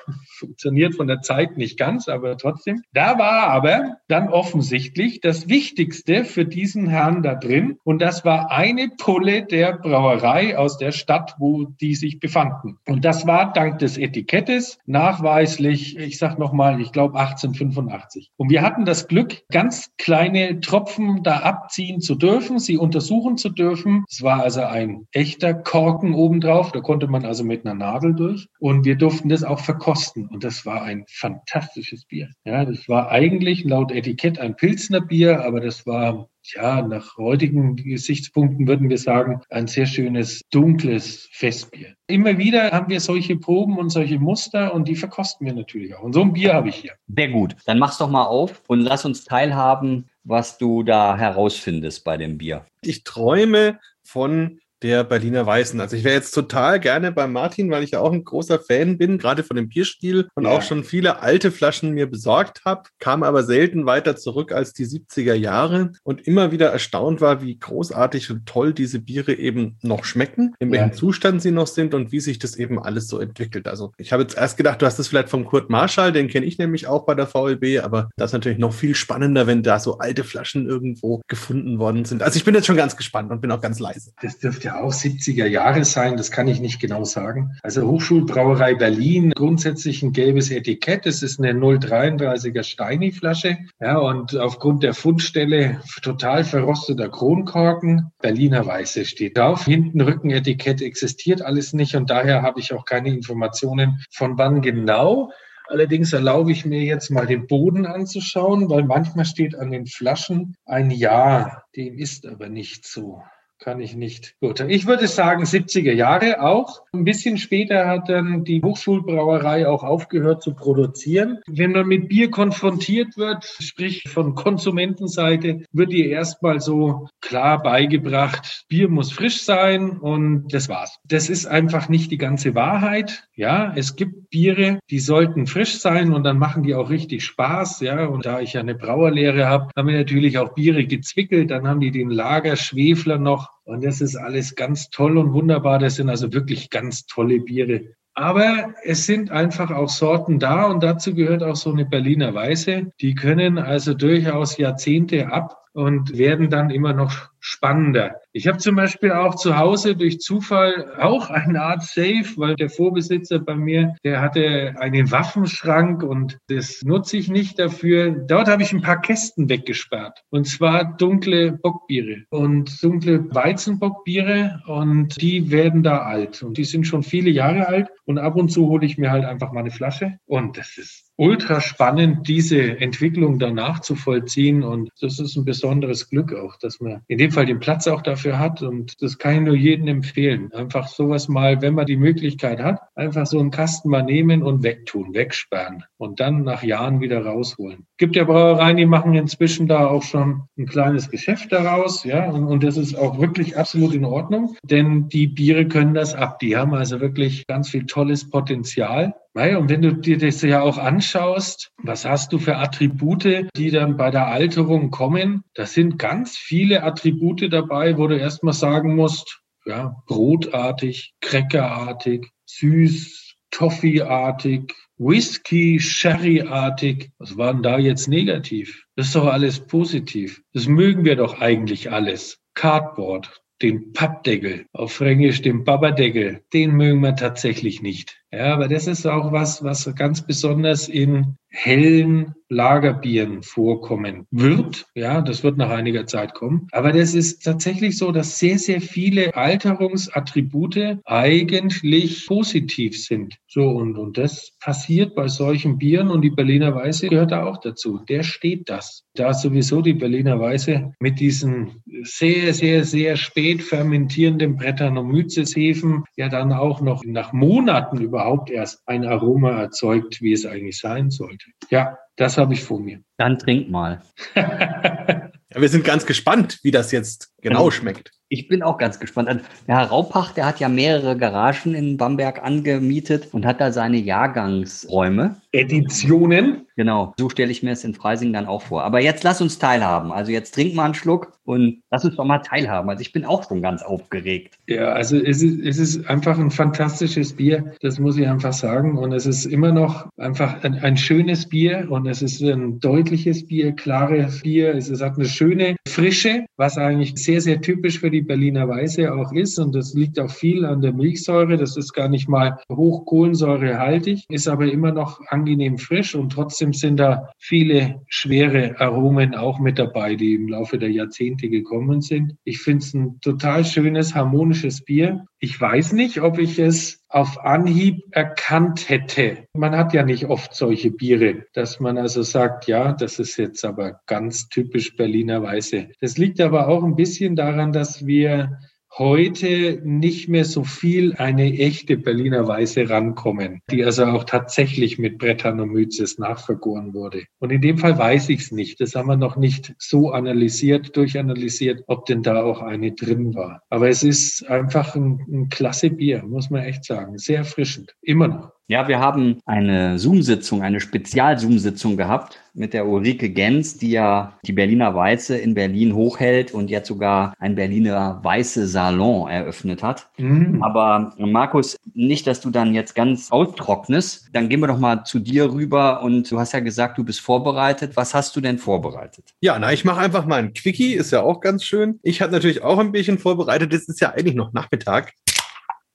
funktioniert 0.44 0.94
von 0.94 1.06
der 1.06 1.20
Zeit 1.20 1.56
nicht 1.56 1.78
ganz, 1.78 2.08
aber 2.08 2.36
trotzdem. 2.36 2.82
Da 2.92 3.18
war 3.18 3.48
aber 3.48 3.96
dann 4.08 4.28
offensichtlich 4.28 5.20
das 5.20 5.48
Wichtigste 5.48 6.24
für 6.24 6.44
diesen 6.44 6.86
Herrn 6.86 7.22
da 7.22 7.34
drin 7.34 7.78
und 7.84 8.00
das 8.00 8.24
war 8.24 8.50
eine 8.50 8.88
Pulle 8.98 9.44
der 9.44 9.78
Brauerei 9.78 10.56
aus 10.58 10.78
der 10.78 10.92
Stadt, 10.92 11.34
wo 11.38 11.64
die 11.64 11.94
sich 11.94 12.20
befanden. 12.20 12.78
Und 12.86 13.04
das 13.04 13.26
war 13.26 13.52
dank 13.52 13.78
des 13.78 13.98
Etikettes 13.98 14.78
nachweislich, 14.86 15.98
ich 15.98 16.18
sag 16.18 16.38
nochmal, 16.38 16.80
ich 16.80 16.92
glaube 16.92 17.18
1885. 17.18 18.30
Und 18.36 18.50
wir 18.50 18.62
hatten 18.62 18.84
das 18.84 19.08
Glück, 19.08 19.42
ganz 19.50 19.90
kleine 19.98 20.60
Tropfen 20.60 21.22
da 21.22 21.38
abziehen 21.38 22.00
zu 22.00 22.14
dürfen, 22.14 22.58
sie 22.58 22.76
untersuchen 22.76 23.36
zu 23.36 23.48
dürfen. 23.48 24.04
Es 24.08 24.22
war 24.22 24.42
also 24.42 24.62
ein 24.62 25.06
echter 25.12 25.54
Korken 25.54 26.14
obendrauf, 26.14 26.72
da 26.72 26.80
konnte 26.80 27.06
man 27.06 27.24
also 27.24 27.44
mit 27.44 27.64
einer 27.64 27.74
Nadel 27.74 28.14
durch 28.14 28.48
und 28.58 28.84
wir 28.84 28.96
durften 28.96 29.28
das 29.28 29.44
auch 29.44 29.60
verkosten 29.60 30.28
und 30.34 30.42
das 30.42 30.66
war 30.66 30.82
ein 30.82 31.04
fantastisches 31.08 32.04
Bier. 32.04 32.28
Ja, 32.44 32.64
das 32.64 32.88
war 32.88 33.10
eigentlich 33.10 33.62
laut 33.64 33.92
Etikett 33.92 34.40
ein 34.40 34.56
Pilzner 34.56 35.00
Bier, 35.00 35.44
aber 35.44 35.60
das 35.60 35.86
war 35.86 36.28
ja, 36.42 36.82
nach 36.82 37.16
heutigen 37.16 37.76
Gesichtspunkten 37.76 38.66
würden 38.66 38.90
wir 38.90 38.98
sagen, 38.98 39.40
ein 39.48 39.68
sehr 39.68 39.86
schönes, 39.86 40.42
dunkles 40.50 41.28
Festbier. 41.30 41.94
Immer 42.08 42.36
wieder 42.36 42.72
haben 42.72 42.90
wir 42.90 43.00
solche 43.00 43.36
Proben 43.36 43.78
und 43.78 43.90
solche 43.90 44.18
Muster 44.18 44.74
und 44.74 44.88
die 44.88 44.96
verkosten 44.96 45.46
wir 45.46 45.54
natürlich 45.54 45.94
auch. 45.94 46.02
Und 46.02 46.12
so 46.12 46.22
ein 46.22 46.32
Bier 46.32 46.52
habe 46.52 46.68
ich 46.68 46.76
hier. 46.76 46.92
Sehr 47.06 47.28
gut. 47.28 47.54
Dann 47.64 47.78
mach's 47.78 47.98
doch 47.98 48.10
mal 48.10 48.26
auf 48.26 48.62
und 48.66 48.80
lass 48.80 49.04
uns 49.04 49.24
teilhaben 49.24 50.06
was 50.24 50.58
du 50.58 50.82
da 50.82 51.16
herausfindest 51.16 52.02
bei 52.02 52.16
dem 52.16 52.38
Bier. 52.38 52.66
Ich 52.80 53.04
träume 53.04 53.78
von 54.02 54.58
der 54.83 55.04
Berliner 55.04 55.47
Weißen. 55.47 55.81
Also 55.81 55.97
ich 55.97 56.04
wäre 56.04 56.14
jetzt 56.14 56.33
total 56.33 56.81
gerne 56.81 57.12
bei 57.12 57.26
Martin, 57.26 57.71
weil 57.71 57.83
ich 57.83 57.93
ja 57.93 58.00
auch 58.00 58.12
ein 58.12 58.25
großer 58.25 58.59
Fan 58.59 58.99
bin, 58.99 59.19
gerade 59.19 59.43
von 59.43 59.57
dem 59.57 59.69
Bierstil 59.69 60.28
und 60.35 60.45
ja. 60.45 60.50
auch 60.50 60.62
schon 60.62 60.85
viele 60.85 61.23
alte 61.23 61.50
Flaschen 61.50 61.93
mir 61.93 62.07
besorgt 62.11 62.64
habe, 62.64 62.83
kam 62.99 63.23
aber 63.23 63.45
selten 63.45 63.87
weiter 63.87 64.16
zurück 64.16 64.52
als 64.52 64.73
die 64.73 64.87
70er 64.87 65.35
Jahre 65.35 65.93
und 66.02 66.26
immer 66.26 66.52
wieder 66.52 66.71
erstaunt 66.71 67.21
war, 67.21 67.43
wie 67.43 67.59
großartig 67.59 68.31
und 68.31 68.47
toll 68.47 68.75
diese 68.75 69.00
Biere 69.00 69.33
eben 69.33 69.78
noch 69.83 70.04
schmecken, 70.04 70.54
in 70.59 70.71
welchem 70.71 70.90
ja. 70.90 70.93
Zustand 70.93 71.40
sie 71.40 71.50
noch 71.50 71.66
sind 71.66 71.95
und 71.95 72.12
wie 72.12 72.21
sich 72.21 72.38
das 72.38 72.57
eben 72.57 72.78
alles 72.78 73.09
so 73.09 73.19
entwickelt. 73.19 73.69
Also 73.69 73.93
ich 73.97 74.12
habe 74.12 74.23
jetzt 74.23 74.37
erst 74.37 74.57
gedacht, 74.57 74.83
du 74.83 74.87
hast 74.87 74.99
das 74.99 75.09
vielleicht 75.09 75.28
vom 75.28 75.45
Kurt 75.45 75.71
Marschall, 75.71 76.12
den 76.12 76.28
kenne 76.28 76.47
ich 76.47 76.59
nämlich 76.59 76.87
auch 76.87 77.07
bei 77.07 77.14
der 77.14 77.26
VLB, 77.26 77.83
aber 77.83 78.11
das 78.16 78.31
ist 78.31 78.35
natürlich 78.35 78.59
noch 78.59 78.73
viel 78.73 78.95
spannender, 78.95 79.47
wenn 79.47 79.62
da 79.62 79.78
so 79.78 79.99
alte 79.99 80.25
Flaschen 80.25 80.66
irgendwo 80.66 81.23
gefunden 81.26 81.78
worden 81.78 82.04
sind. 82.04 82.23
Also 82.23 82.37
ich 82.37 82.45
bin 82.45 82.54
jetzt 82.54 82.66
schon 82.66 82.76
ganz 82.76 82.97
gespannt 82.97 83.31
und 83.31 83.40
bin 83.40 83.50
auch 83.50 83.61
ganz 83.61 83.78
leise. 83.78 84.12
Das 84.21 84.38
dürfte 84.38 84.69
ja 84.69 84.74
auch 84.75 84.93
70er 84.93 85.47
Jahre 85.47 85.85
sein, 85.85 86.16
das 86.16 86.31
kann 86.31 86.49
ich 86.49 86.61
nicht 86.61 86.81
genau 86.81 87.04
sagen. 87.04 87.57
Also 87.62 87.87
Hochschulbrauerei 87.87 88.75
Berlin, 88.75 89.33
grundsätzlich 89.35 90.02
ein 90.02 90.12
gelbes 90.12 90.50
Etikett. 90.50 91.07
Es 91.07 91.23
ist 91.23 91.38
eine 91.38 91.52
033er 91.52 92.62
Steini-Flasche. 92.62 93.59
Ja, 93.81 93.99
und 93.99 94.37
aufgrund 94.37 94.83
der 94.83 94.95
Fundstelle 94.95 95.81
total 96.02 96.45
verrosteter 96.45 97.09
Kronkorken. 97.09 98.11
Berliner 98.21 98.66
Weiße 98.66 99.04
steht 99.04 99.38
drauf. 99.38 99.64
Hinten 99.64 100.00
Rückenetikett 100.00 100.83
existiert 100.83 101.43
alles 101.43 101.73
nicht 101.73 101.95
und 101.97 102.11
daher 102.11 102.43
habe 102.43 102.61
ich 102.61 102.73
auch 102.73 102.85
keine 102.85 103.11
Informationen 103.11 104.02
von 104.11 104.38
wann 104.38 104.62
genau. 104.62 105.31
Allerdings 105.66 106.12
erlaube 106.12 106.52
ich 106.52 106.66
mir 106.66 106.83
jetzt 106.83 107.11
mal 107.11 107.26
den 107.26 107.47
Boden 107.47 107.87
anzuschauen, 107.87 108.69
weil 108.69 108.85
manchmal 108.85 109.25
steht 109.25 109.54
an 109.54 109.71
den 109.71 109.87
Flaschen 109.87 110.57
ein 110.66 110.90
Jahr. 110.90 111.64
Dem 111.75 111.99
ist 111.99 112.26
aber 112.26 112.49
nicht 112.49 112.87
so 112.87 113.23
kann 113.58 113.80
ich 113.80 113.94
nicht 113.96 114.37
beurteilen. 114.40 114.70
Ich 114.70 114.87
würde 114.87 115.08
sagen 115.08 115.44
70er 115.44 115.92
Jahre 115.92 116.42
auch. 116.42 116.82
Ein 116.92 117.04
bisschen 117.04 117.38
später 117.38 117.88
hat 117.88 118.08
dann 118.08 118.44
die 118.44 118.62
Hochschulbrauerei 118.62 119.66
auch 119.66 119.82
aufgehört 119.82 120.42
zu 120.42 120.54
produzieren. 120.54 121.38
Wenn 121.46 121.73
man 121.73 121.87
mit 121.87 122.08
Bier 122.08 122.30
konfrontiert 122.30 123.16
wird, 123.16 123.44
sprich 123.44 124.04
von 124.08 124.34
Konsumentenseite, 124.34 125.64
wird 125.73 125.92
ihr 125.92 126.11
erstmal 126.11 126.61
so 126.61 127.08
klar 127.20 127.62
beigebracht, 127.62 128.64
Bier 128.68 128.88
muss 128.88 129.12
frisch 129.12 129.42
sein 129.42 129.99
und 129.99 130.52
das 130.52 130.68
war's. 130.68 130.99
Das 131.04 131.30
ist 131.30 131.46
einfach 131.46 131.88
nicht 131.88 132.11
die 132.11 132.18
ganze 132.18 132.54
Wahrheit. 132.54 133.28
Ja, 133.34 133.73
es 133.76 133.96
gibt 133.96 134.30
Biere, 134.30 134.78
die 134.90 135.00
sollten 135.00 135.46
frisch 135.46 135.78
sein 135.78 136.12
und 136.12 136.25
dann 136.25 136.38
machen 136.38 136.64
die 136.64 136.75
auch 136.75 136.90
richtig 136.90 137.25
Spaß. 137.25 137.80
Ja, 137.80 138.06
und 138.06 138.26
da 138.26 138.40
ich 138.40 138.52
ja 138.54 138.61
eine 138.61 138.75
Brauerlehre 138.75 139.46
habe, 139.46 139.70
haben 139.76 139.88
wir 139.88 139.96
natürlich 139.96 140.38
auch 140.38 140.54
Biere 140.54 140.87
gezwickelt. 140.87 141.50
Dann 141.50 141.66
haben 141.66 141.80
die 141.80 141.90
den 141.90 142.11
Lagerschwefler 142.11 143.18
noch 143.18 143.43
und 143.64 143.84
das 143.84 144.00
ist 144.00 144.16
alles 144.16 144.54
ganz 144.54 144.90
toll 144.90 145.18
und 145.18 145.32
wunderbar. 145.32 145.78
Das 145.78 145.96
sind 145.96 146.10
also 146.10 146.32
wirklich 146.32 146.70
ganz 146.70 147.06
tolle 147.06 147.40
Biere. 147.40 147.94
Aber 148.14 148.74
es 148.84 149.06
sind 149.06 149.30
einfach 149.30 149.70
auch 149.70 149.88
Sorten 149.88 150.38
da 150.38 150.66
und 150.66 150.82
dazu 150.82 151.14
gehört 151.14 151.42
auch 151.42 151.56
so 151.56 151.72
eine 151.72 151.84
Berliner 151.84 152.32
Weiße. 152.32 152.92
Die 153.00 153.14
können 153.14 153.58
also 153.58 153.94
durchaus 153.94 154.56
Jahrzehnte 154.56 155.32
ab 155.32 155.63
und 155.75 156.16
werden 156.16 156.50
dann 156.50 156.71
immer 156.71 156.93
noch 156.93 157.31
spannender. 157.40 158.21
Ich 158.33 158.47
habe 158.47 158.57
zum 158.59 158.75
Beispiel 158.76 159.12
auch 159.12 159.35
zu 159.35 159.59
Hause 159.59 159.97
durch 159.97 160.19
Zufall 160.21 160.95
auch 160.99 161.28
eine 161.28 161.61
Art 161.61 161.83
Safe, 161.83 162.25
weil 162.37 162.54
der 162.54 162.71
Vorbesitzer 162.71 163.38
bei 163.38 163.54
mir, 163.54 163.97
der 164.02 164.23
hatte 164.23 164.75
einen 164.78 165.11
Waffenschrank 165.11 166.02
und 166.02 166.38
das 166.49 166.83
nutze 166.83 167.19
ich 167.19 167.28
nicht 167.28 167.59
dafür. 167.59 168.12
Dort 168.12 168.49
habe 168.49 168.62
ich 168.62 168.73
ein 168.73 168.81
paar 168.81 169.00
Kästen 169.00 169.50
weggesperrt 169.50 170.23
und 170.31 170.47
zwar 170.47 170.97
dunkle 170.97 171.52
Bockbiere 171.52 172.25
und 172.31 172.83
dunkle 172.83 173.35
Weizenbockbiere 173.35 174.62
und 174.66 175.21
die 175.21 175.50
werden 175.50 175.83
da 175.83 175.99
alt 175.99 176.43
und 176.43 176.57
die 176.57 176.64
sind 176.64 176.87
schon 176.87 177.02
viele 177.02 177.31
Jahre 177.31 177.69
alt 177.69 177.88
und 178.07 178.19
ab 178.19 178.37
und 178.37 178.49
zu 178.49 178.69
hole 178.69 178.87
ich 178.87 178.97
mir 178.97 179.11
halt 179.11 179.25
einfach 179.25 179.52
mal 179.52 179.61
eine 179.61 179.71
Flasche 179.71 180.19
und 180.25 180.57
das 180.57 180.78
ist 180.78 181.03
ultra 181.16 181.61
spannend, 181.61 182.26
diese 182.28 182.80
Entwicklung 182.80 183.38
danach 183.38 183.80
zu 183.80 183.94
vollziehen 183.94 184.62
und 184.62 184.90
das 185.00 185.18
ist 185.21 185.37
ein 185.37 185.44
besonderes 185.44 186.11
Glück 186.11 186.33
auch, 186.35 186.56
dass 186.56 186.80
man 186.80 187.02
in 187.06 187.18
dem 187.18 187.30
Fall 187.30 187.47
den 187.47 187.61
Platz 187.61 187.87
auch 187.87 188.02
dafür 188.02 188.38
hat. 188.38 188.62
Und 188.62 189.00
das 189.00 189.18
kann 189.18 189.35
ich 189.35 189.40
nur 189.42 189.54
jedem 189.54 189.88
empfehlen. 189.88 190.52
Einfach 190.52 190.88
sowas 190.88 191.28
mal, 191.28 191.62
wenn 191.62 191.75
man 191.75 191.87
die 191.87 191.97
Möglichkeit 191.97 192.61
hat, 192.61 192.80
einfach 192.94 193.26
so 193.26 193.38
einen 193.38 193.50
Kasten 193.50 193.90
mal 193.90 194.02
nehmen 194.02 194.42
und 194.42 194.62
wegtun, 194.62 195.14
wegsperren 195.14 195.85
und 195.97 196.21
dann 196.21 196.42
nach 196.42 196.62
Jahren 196.62 197.00
wieder 197.00 197.25
rausholen. 197.25 197.87
Gibt 197.99 198.16
ja 198.16 198.25
Brauereien, 198.25 198.76
die 198.76 198.87
machen 198.87 199.14
inzwischen 199.14 199.68
da 199.68 199.87
auch 199.87 200.02
schon 200.02 200.42
ein 200.59 200.66
kleines 200.66 201.11
Geschäft 201.11 201.52
daraus, 201.52 202.04
ja, 202.04 202.28
und, 202.30 202.44
und 202.44 202.64
das 202.64 202.76
ist 202.76 202.97
auch 202.97 203.21
wirklich 203.21 203.56
absolut 203.56 203.94
in 203.94 204.04
Ordnung, 204.04 204.56
denn 204.64 205.09
die 205.09 205.28
Biere 205.28 205.66
können 205.66 205.94
das 205.94 206.14
ab. 206.14 206.38
Die 206.40 206.56
haben 206.56 206.75
also 206.75 207.00
wirklich 207.00 207.47
ganz 207.47 207.71
viel 207.71 207.87
tolles 207.87 208.28
Potenzial. 208.28 209.14
Und 209.34 209.68
wenn 209.68 209.82
du 209.82 209.92
dir 209.92 210.16
das 210.16 210.42
ja 210.42 210.62
auch 210.62 210.78
anschaust, 210.78 211.72
was 211.82 212.04
hast 212.04 212.32
du 212.32 212.38
für 212.38 212.56
Attribute, 212.56 213.48
die 213.56 213.70
dann 213.70 213.96
bei 213.96 214.10
der 214.10 214.28
Alterung 214.28 214.92
kommen? 214.92 215.42
Das 215.54 215.74
sind 215.74 215.98
ganz 215.98 216.36
viele 216.36 216.84
Attribute 216.84 217.52
dabei, 217.52 217.98
wo 217.98 218.06
du 218.06 218.16
erstmal 218.16 218.54
sagen 218.54 218.94
musst, 218.94 219.40
ja, 219.66 219.96
brotartig, 220.06 221.14
crackerartig, 221.20 222.30
süß, 222.46 223.34
toffeeartig, 223.50 224.72
Whisky, 224.98 225.80
Sherryartig. 225.80 227.10
Was 227.18 227.36
war 227.36 227.52
denn 227.52 227.62
da 227.62 227.78
jetzt 227.78 228.06
negativ? 228.06 228.84
Das 228.94 229.06
ist 229.06 229.16
doch 229.16 229.26
alles 229.26 229.66
positiv. 229.66 230.42
Das 230.52 230.68
mögen 230.68 231.04
wir 231.04 231.16
doch 231.16 231.40
eigentlich 231.40 231.90
alles. 231.90 232.38
Cardboard, 232.54 233.42
den 233.62 233.92
Pappdeckel, 233.92 234.66
auf 234.72 234.92
Fränkisch 234.92 235.42
den 235.42 235.64
Babadeckel, 235.64 236.42
den 236.52 236.72
mögen 236.72 237.00
wir 237.00 237.16
tatsächlich 237.16 237.82
nicht. 237.82 238.22
Ja, 238.36 238.52
aber 238.54 238.66
das 238.66 238.88
ist 238.88 239.06
auch 239.06 239.30
was, 239.30 239.62
was 239.62 239.94
ganz 239.94 240.22
besonders 240.22 240.88
in 240.88 241.36
hellen 241.54 242.34
Lagerbieren 242.50 243.42
vorkommen 243.42 244.26
wird. 244.30 244.87
Ja, 244.94 245.23
das 245.23 245.42
wird 245.42 245.56
nach 245.56 245.70
einiger 245.70 246.06
Zeit 246.06 246.34
kommen. 246.34 246.68
Aber 246.73 246.92
das 246.92 247.14
ist 247.14 247.42
tatsächlich 247.42 247.96
so, 247.96 248.12
dass 248.12 248.38
sehr, 248.38 248.58
sehr 248.58 248.80
viele 248.80 249.34
Alterungsattribute 249.34 250.99
eigentlich 251.04 252.26
positiv 252.26 253.02
sind. 253.02 253.38
So, 253.49 253.68
und, 253.70 253.96
und 253.96 254.18
das 254.18 254.52
passiert 254.61 255.14
bei 255.14 255.26
solchen 255.26 255.78
Bieren 255.78 256.11
und 256.11 256.23
die 256.23 256.30
Berliner 256.30 256.75
Weiße 256.75 257.08
gehört 257.08 257.32
da 257.32 257.44
auch 257.44 257.58
dazu. 257.58 258.00
Der 258.08 258.23
steht 258.23 258.68
das. 258.68 259.04
Da 259.14 259.32
sowieso 259.32 259.80
die 259.80 259.94
Berliner 259.94 260.38
Weiße 260.38 260.92
mit 261.00 261.18
diesen 261.18 261.82
sehr, 262.02 262.52
sehr, 262.52 262.84
sehr 262.84 263.16
spät 263.16 263.62
fermentierenden 263.62 264.56
Brettanomyces-Hefen 264.56 266.04
ja 266.16 266.28
dann 266.28 266.52
auch 266.52 266.80
noch 266.80 267.02
nach 267.04 267.32
Monaten 267.32 268.00
über 268.00 268.14
überhaupt 268.14 268.49
erst 268.49 268.87
ein 268.87 269.04
Aroma 269.04 269.61
erzeugt, 269.61 270.23
wie 270.23 270.32
es 270.32 270.46
eigentlich 270.46 270.78
sein 270.78 271.11
sollte. 271.11 271.43
Ja, 271.70 271.98
das 272.16 272.38
habe 272.38 272.54
ich 272.54 272.62
vor 272.62 272.80
mir. 272.80 273.02
Dann 273.16 273.38
trink 273.38 273.70
mal. 273.70 274.02
ja, 274.34 275.30
wir 275.54 275.68
sind 275.68 275.84
ganz 275.84 276.06
gespannt, 276.06 276.60
wie 276.62 276.70
das 276.70 276.92
jetzt 276.92 277.32
genau 277.40 277.70
schmeckt. 277.70 278.12
Ich 278.34 278.48
bin 278.48 278.64
auch 278.64 278.78
ganz 278.78 278.98
gespannt. 278.98 279.28
Also, 279.28 279.40
der 279.68 279.76
Herr 279.76 279.86
Raupach, 279.86 280.32
der 280.32 280.46
hat 280.46 280.58
ja 280.58 280.68
mehrere 280.68 281.16
Garagen 281.16 281.72
in 281.72 281.96
Bamberg 281.96 282.42
angemietet 282.42 283.28
und 283.30 283.46
hat 283.46 283.60
da 283.60 283.70
seine 283.70 283.98
Jahrgangsräume. 283.98 285.36
Editionen? 285.52 286.66
Genau, 286.76 287.14
so 287.16 287.28
stelle 287.28 287.52
ich 287.52 287.62
mir 287.62 287.70
es 287.70 287.84
in 287.84 287.94
Freising 287.94 288.32
dann 288.32 288.46
auch 288.46 288.62
vor. 288.62 288.82
Aber 288.82 289.00
jetzt 289.00 289.22
lass 289.22 289.40
uns 289.40 289.60
teilhaben. 289.60 290.10
Also 290.10 290.32
jetzt 290.32 290.54
trink 290.54 290.74
mal 290.74 290.86
einen 290.86 290.94
Schluck 290.94 291.38
und 291.44 291.82
lass 291.92 292.04
uns 292.04 292.16
doch 292.16 292.24
mal 292.24 292.40
teilhaben. 292.40 292.90
Also 292.90 293.02
ich 293.02 293.12
bin 293.12 293.24
auch 293.24 293.46
schon 293.46 293.62
ganz 293.62 293.82
aufgeregt. 293.82 294.58
Ja, 294.66 294.86
also 294.86 295.16
es 295.16 295.42
ist, 295.42 295.60
es 295.60 295.78
ist 295.78 296.10
einfach 296.10 296.36
ein 296.36 296.50
fantastisches 296.50 297.34
Bier, 297.34 297.72
das 297.80 298.00
muss 298.00 298.16
ich 298.16 298.26
einfach 298.26 298.52
sagen. 298.52 298.98
Und 298.98 299.12
es 299.12 299.26
ist 299.26 299.44
immer 299.44 299.70
noch 299.70 300.08
einfach 300.16 300.64
ein, 300.64 300.74
ein 300.80 300.96
schönes 300.96 301.48
Bier 301.48 301.86
und 301.88 302.06
es 302.06 302.22
ist 302.22 302.42
ein 302.42 302.80
deutliches 302.80 303.46
Bier, 303.46 303.72
klares 303.72 304.42
Bier. 304.42 304.74
Es, 304.74 304.88
es 304.88 305.00
hat 305.00 305.14
eine 305.14 305.26
schöne 305.26 305.76
Frische, 305.86 306.44
was 306.56 306.76
eigentlich 306.76 307.14
sehr, 307.14 307.40
sehr 307.40 307.60
typisch 307.60 308.00
für 308.00 308.10
die 308.10 308.22
Berliner 308.26 308.69
Weiße 308.69 309.12
auch 309.12 309.33
ist. 309.33 309.59
Und 309.59 309.75
das 309.75 309.95
liegt 309.95 310.19
auch 310.19 310.31
viel 310.31 310.64
an 310.64 310.81
der 310.81 310.93
Milchsäure. 310.93 311.57
Das 311.57 311.76
ist 311.76 311.93
gar 311.93 312.09
nicht 312.09 312.28
mal 312.28 312.59
hoch 312.71 313.07
kohlensäurehaltig, 313.07 314.25
ist 314.28 314.49
aber 314.49 314.71
immer 314.71 314.93
noch 314.93 315.21
angenehm 315.28 315.78
frisch 315.78 316.14
und 316.14 316.33
trotzdem 316.33 316.73
sind 316.73 316.99
da 316.99 317.31
viele 317.38 318.02
schwere 318.09 318.81
Aromen 318.81 319.35
auch 319.35 319.59
mit 319.59 319.78
dabei, 319.78 320.14
die 320.14 320.35
im 320.35 320.49
Laufe 320.49 320.78
der 320.78 320.90
Jahrzehnte 320.90 321.49
gekommen 321.49 322.00
sind. 322.00 322.37
Ich 322.45 322.61
finde 322.61 322.85
es 322.85 322.95
ein 322.95 323.21
total 323.21 323.64
schönes, 323.64 324.14
harmonisches 324.14 324.83
Bier. 324.85 325.25
Ich 325.44 325.60
weiß 325.60 325.92
nicht, 325.92 326.22
ob 326.22 326.38
ich 326.38 326.58
es 326.58 327.04
auf 327.10 327.44
Anhieb 327.44 328.02
erkannt 328.12 328.88
hätte. 328.88 329.46
Man 329.52 329.76
hat 329.76 329.92
ja 329.92 330.02
nicht 330.02 330.24
oft 330.24 330.54
solche 330.54 330.90
Biere, 330.90 331.44
dass 331.52 331.80
man 331.80 331.98
also 331.98 332.22
sagt, 332.22 332.66
ja, 332.66 332.94
das 332.94 333.18
ist 333.18 333.36
jetzt 333.36 333.62
aber 333.62 334.00
ganz 334.06 334.48
typisch 334.48 334.96
Berliner 334.96 335.42
Weiße. 335.42 335.88
Das 336.00 336.16
liegt 336.16 336.40
aber 336.40 336.68
auch 336.68 336.82
ein 336.82 336.96
bisschen 336.96 337.36
daran, 337.36 337.72
dass 337.72 338.06
wir 338.06 338.58
heute 338.98 339.80
nicht 339.84 340.28
mehr 340.28 340.44
so 340.44 340.64
viel 340.64 341.14
eine 341.16 341.52
echte 341.58 341.96
Berliner 341.96 342.46
Weiße 342.46 342.88
rankommen, 342.88 343.60
die 343.70 343.84
also 343.84 344.04
auch 344.04 344.24
tatsächlich 344.24 344.98
mit 344.98 345.18
Brettanomyces 345.18 346.18
nachvergoren 346.18 346.94
wurde. 346.94 347.24
Und 347.38 347.50
in 347.50 347.60
dem 347.60 347.78
Fall 347.78 347.98
weiß 347.98 348.28
ich 348.28 348.40
es 348.40 348.52
nicht. 348.52 348.80
Das 348.80 348.94
haben 348.94 349.08
wir 349.08 349.16
noch 349.16 349.36
nicht 349.36 349.74
so 349.78 350.10
analysiert, 350.10 350.96
durchanalysiert, 350.96 351.82
ob 351.86 352.06
denn 352.06 352.22
da 352.22 352.42
auch 352.42 352.62
eine 352.62 352.92
drin 352.92 353.34
war. 353.34 353.62
Aber 353.70 353.88
es 353.88 354.02
ist 354.02 354.48
einfach 354.48 354.94
ein, 354.94 355.20
ein 355.28 355.48
klasse 355.48 355.90
Bier, 355.90 356.22
muss 356.24 356.50
man 356.50 356.62
echt 356.62 356.84
sagen. 356.84 357.18
Sehr 357.18 357.38
erfrischend. 357.38 357.94
Immer 358.02 358.28
noch. 358.28 358.52
Ja, 358.66 358.88
wir 358.88 358.99
haben 358.99 359.40
eine 359.44 359.99
Zoom-Sitzung, 359.99 360.62
eine 360.62 360.80
Spezial-Zoom-Sitzung 360.80 361.99
gehabt 361.99 362.40
mit 362.54 362.73
der 362.73 362.87
Ulrike 362.87 363.28
Gens, 363.28 363.76
die 363.76 363.90
ja 363.90 364.38
die 364.47 364.54
Berliner 364.54 364.94
Weiße 364.94 365.37
in 365.37 365.52
Berlin 365.52 365.94
hochhält 365.94 366.54
und 366.54 366.71
jetzt 366.71 366.88
sogar 366.88 367.35
ein 367.38 367.56
Berliner 367.56 368.21
Weiße 368.23 368.66
Salon 368.66 369.28
eröffnet 369.28 369.83
hat. 369.83 370.09
Mhm. 370.16 370.62
Aber 370.62 371.12
Markus, 371.18 371.76
nicht, 371.92 372.26
dass 372.26 372.40
du 372.40 372.49
dann 372.49 372.73
jetzt 372.73 372.94
ganz 372.94 373.30
austrocknest, 373.30 374.30
dann 374.33 374.49
gehen 374.49 374.61
wir 374.61 374.68
doch 374.68 374.78
mal 374.78 375.04
zu 375.04 375.18
dir 375.18 375.52
rüber 375.52 376.02
und 376.02 376.30
du 376.30 376.38
hast 376.38 376.52
ja 376.52 376.61
gesagt, 376.61 376.97
du 376.97 377.04
bist 377.04 377.21
vorbereitet. 377.21 377.97
Was 377.97 378.14
hast 378.14 378.35
du 378.35 378.40
denn 378.40 378.56
vorbereitet? 378.56 379.35
Ja, 379.40 379.59
na, 379.59 379.75
ich 379.75 379.85
mache 379.85 380.00
einfach 380.00 380.25
mal 380.25 380.38
ein 380.38 380.54
Quickie, 380.54 380.94
ist 380.94 381.11
ja 381.11 381.21
auch 381.21 381.40
ganz 381.40 381.64
schön. 381.64 381.99
Ich 382.02 382.23
habe 382.23 382.33
natürlich 382.33 382.62
auch 382.62 382.78
ein 382.78 382.92
bisschen 382.92 383.18
vorbereitet. 383.18 383.75
Es 383.75 383.88
ist 383.88 384.00
ja 384.00 384.12
eigentlich 384.12 384.37
noch 384.37 384.54
Nachmittag. 384.54 385.12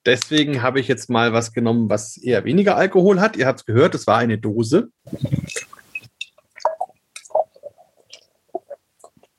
Deswegen 0.10 0.64
habe 0.64 0.80
ich 0.80 0.88
jetzt 0.88 1.12
mal 1.12 1.34
was 1.34 1.54
genommen, 1.54 1.88
was 1.88 2.18
eher 2.18 2.44
weniger 2.44 2.76
Alkohol 2.76 3.22
hat. 3.22 3.38
Ihr 3.38 3.46
habt 3.46 3.60
es 3.60 3.66
gehört, 3.68 3.94
es 3.94 4.08
war 4.08 4.18
eine 4.18 4.40
Dose. 4.40 4.90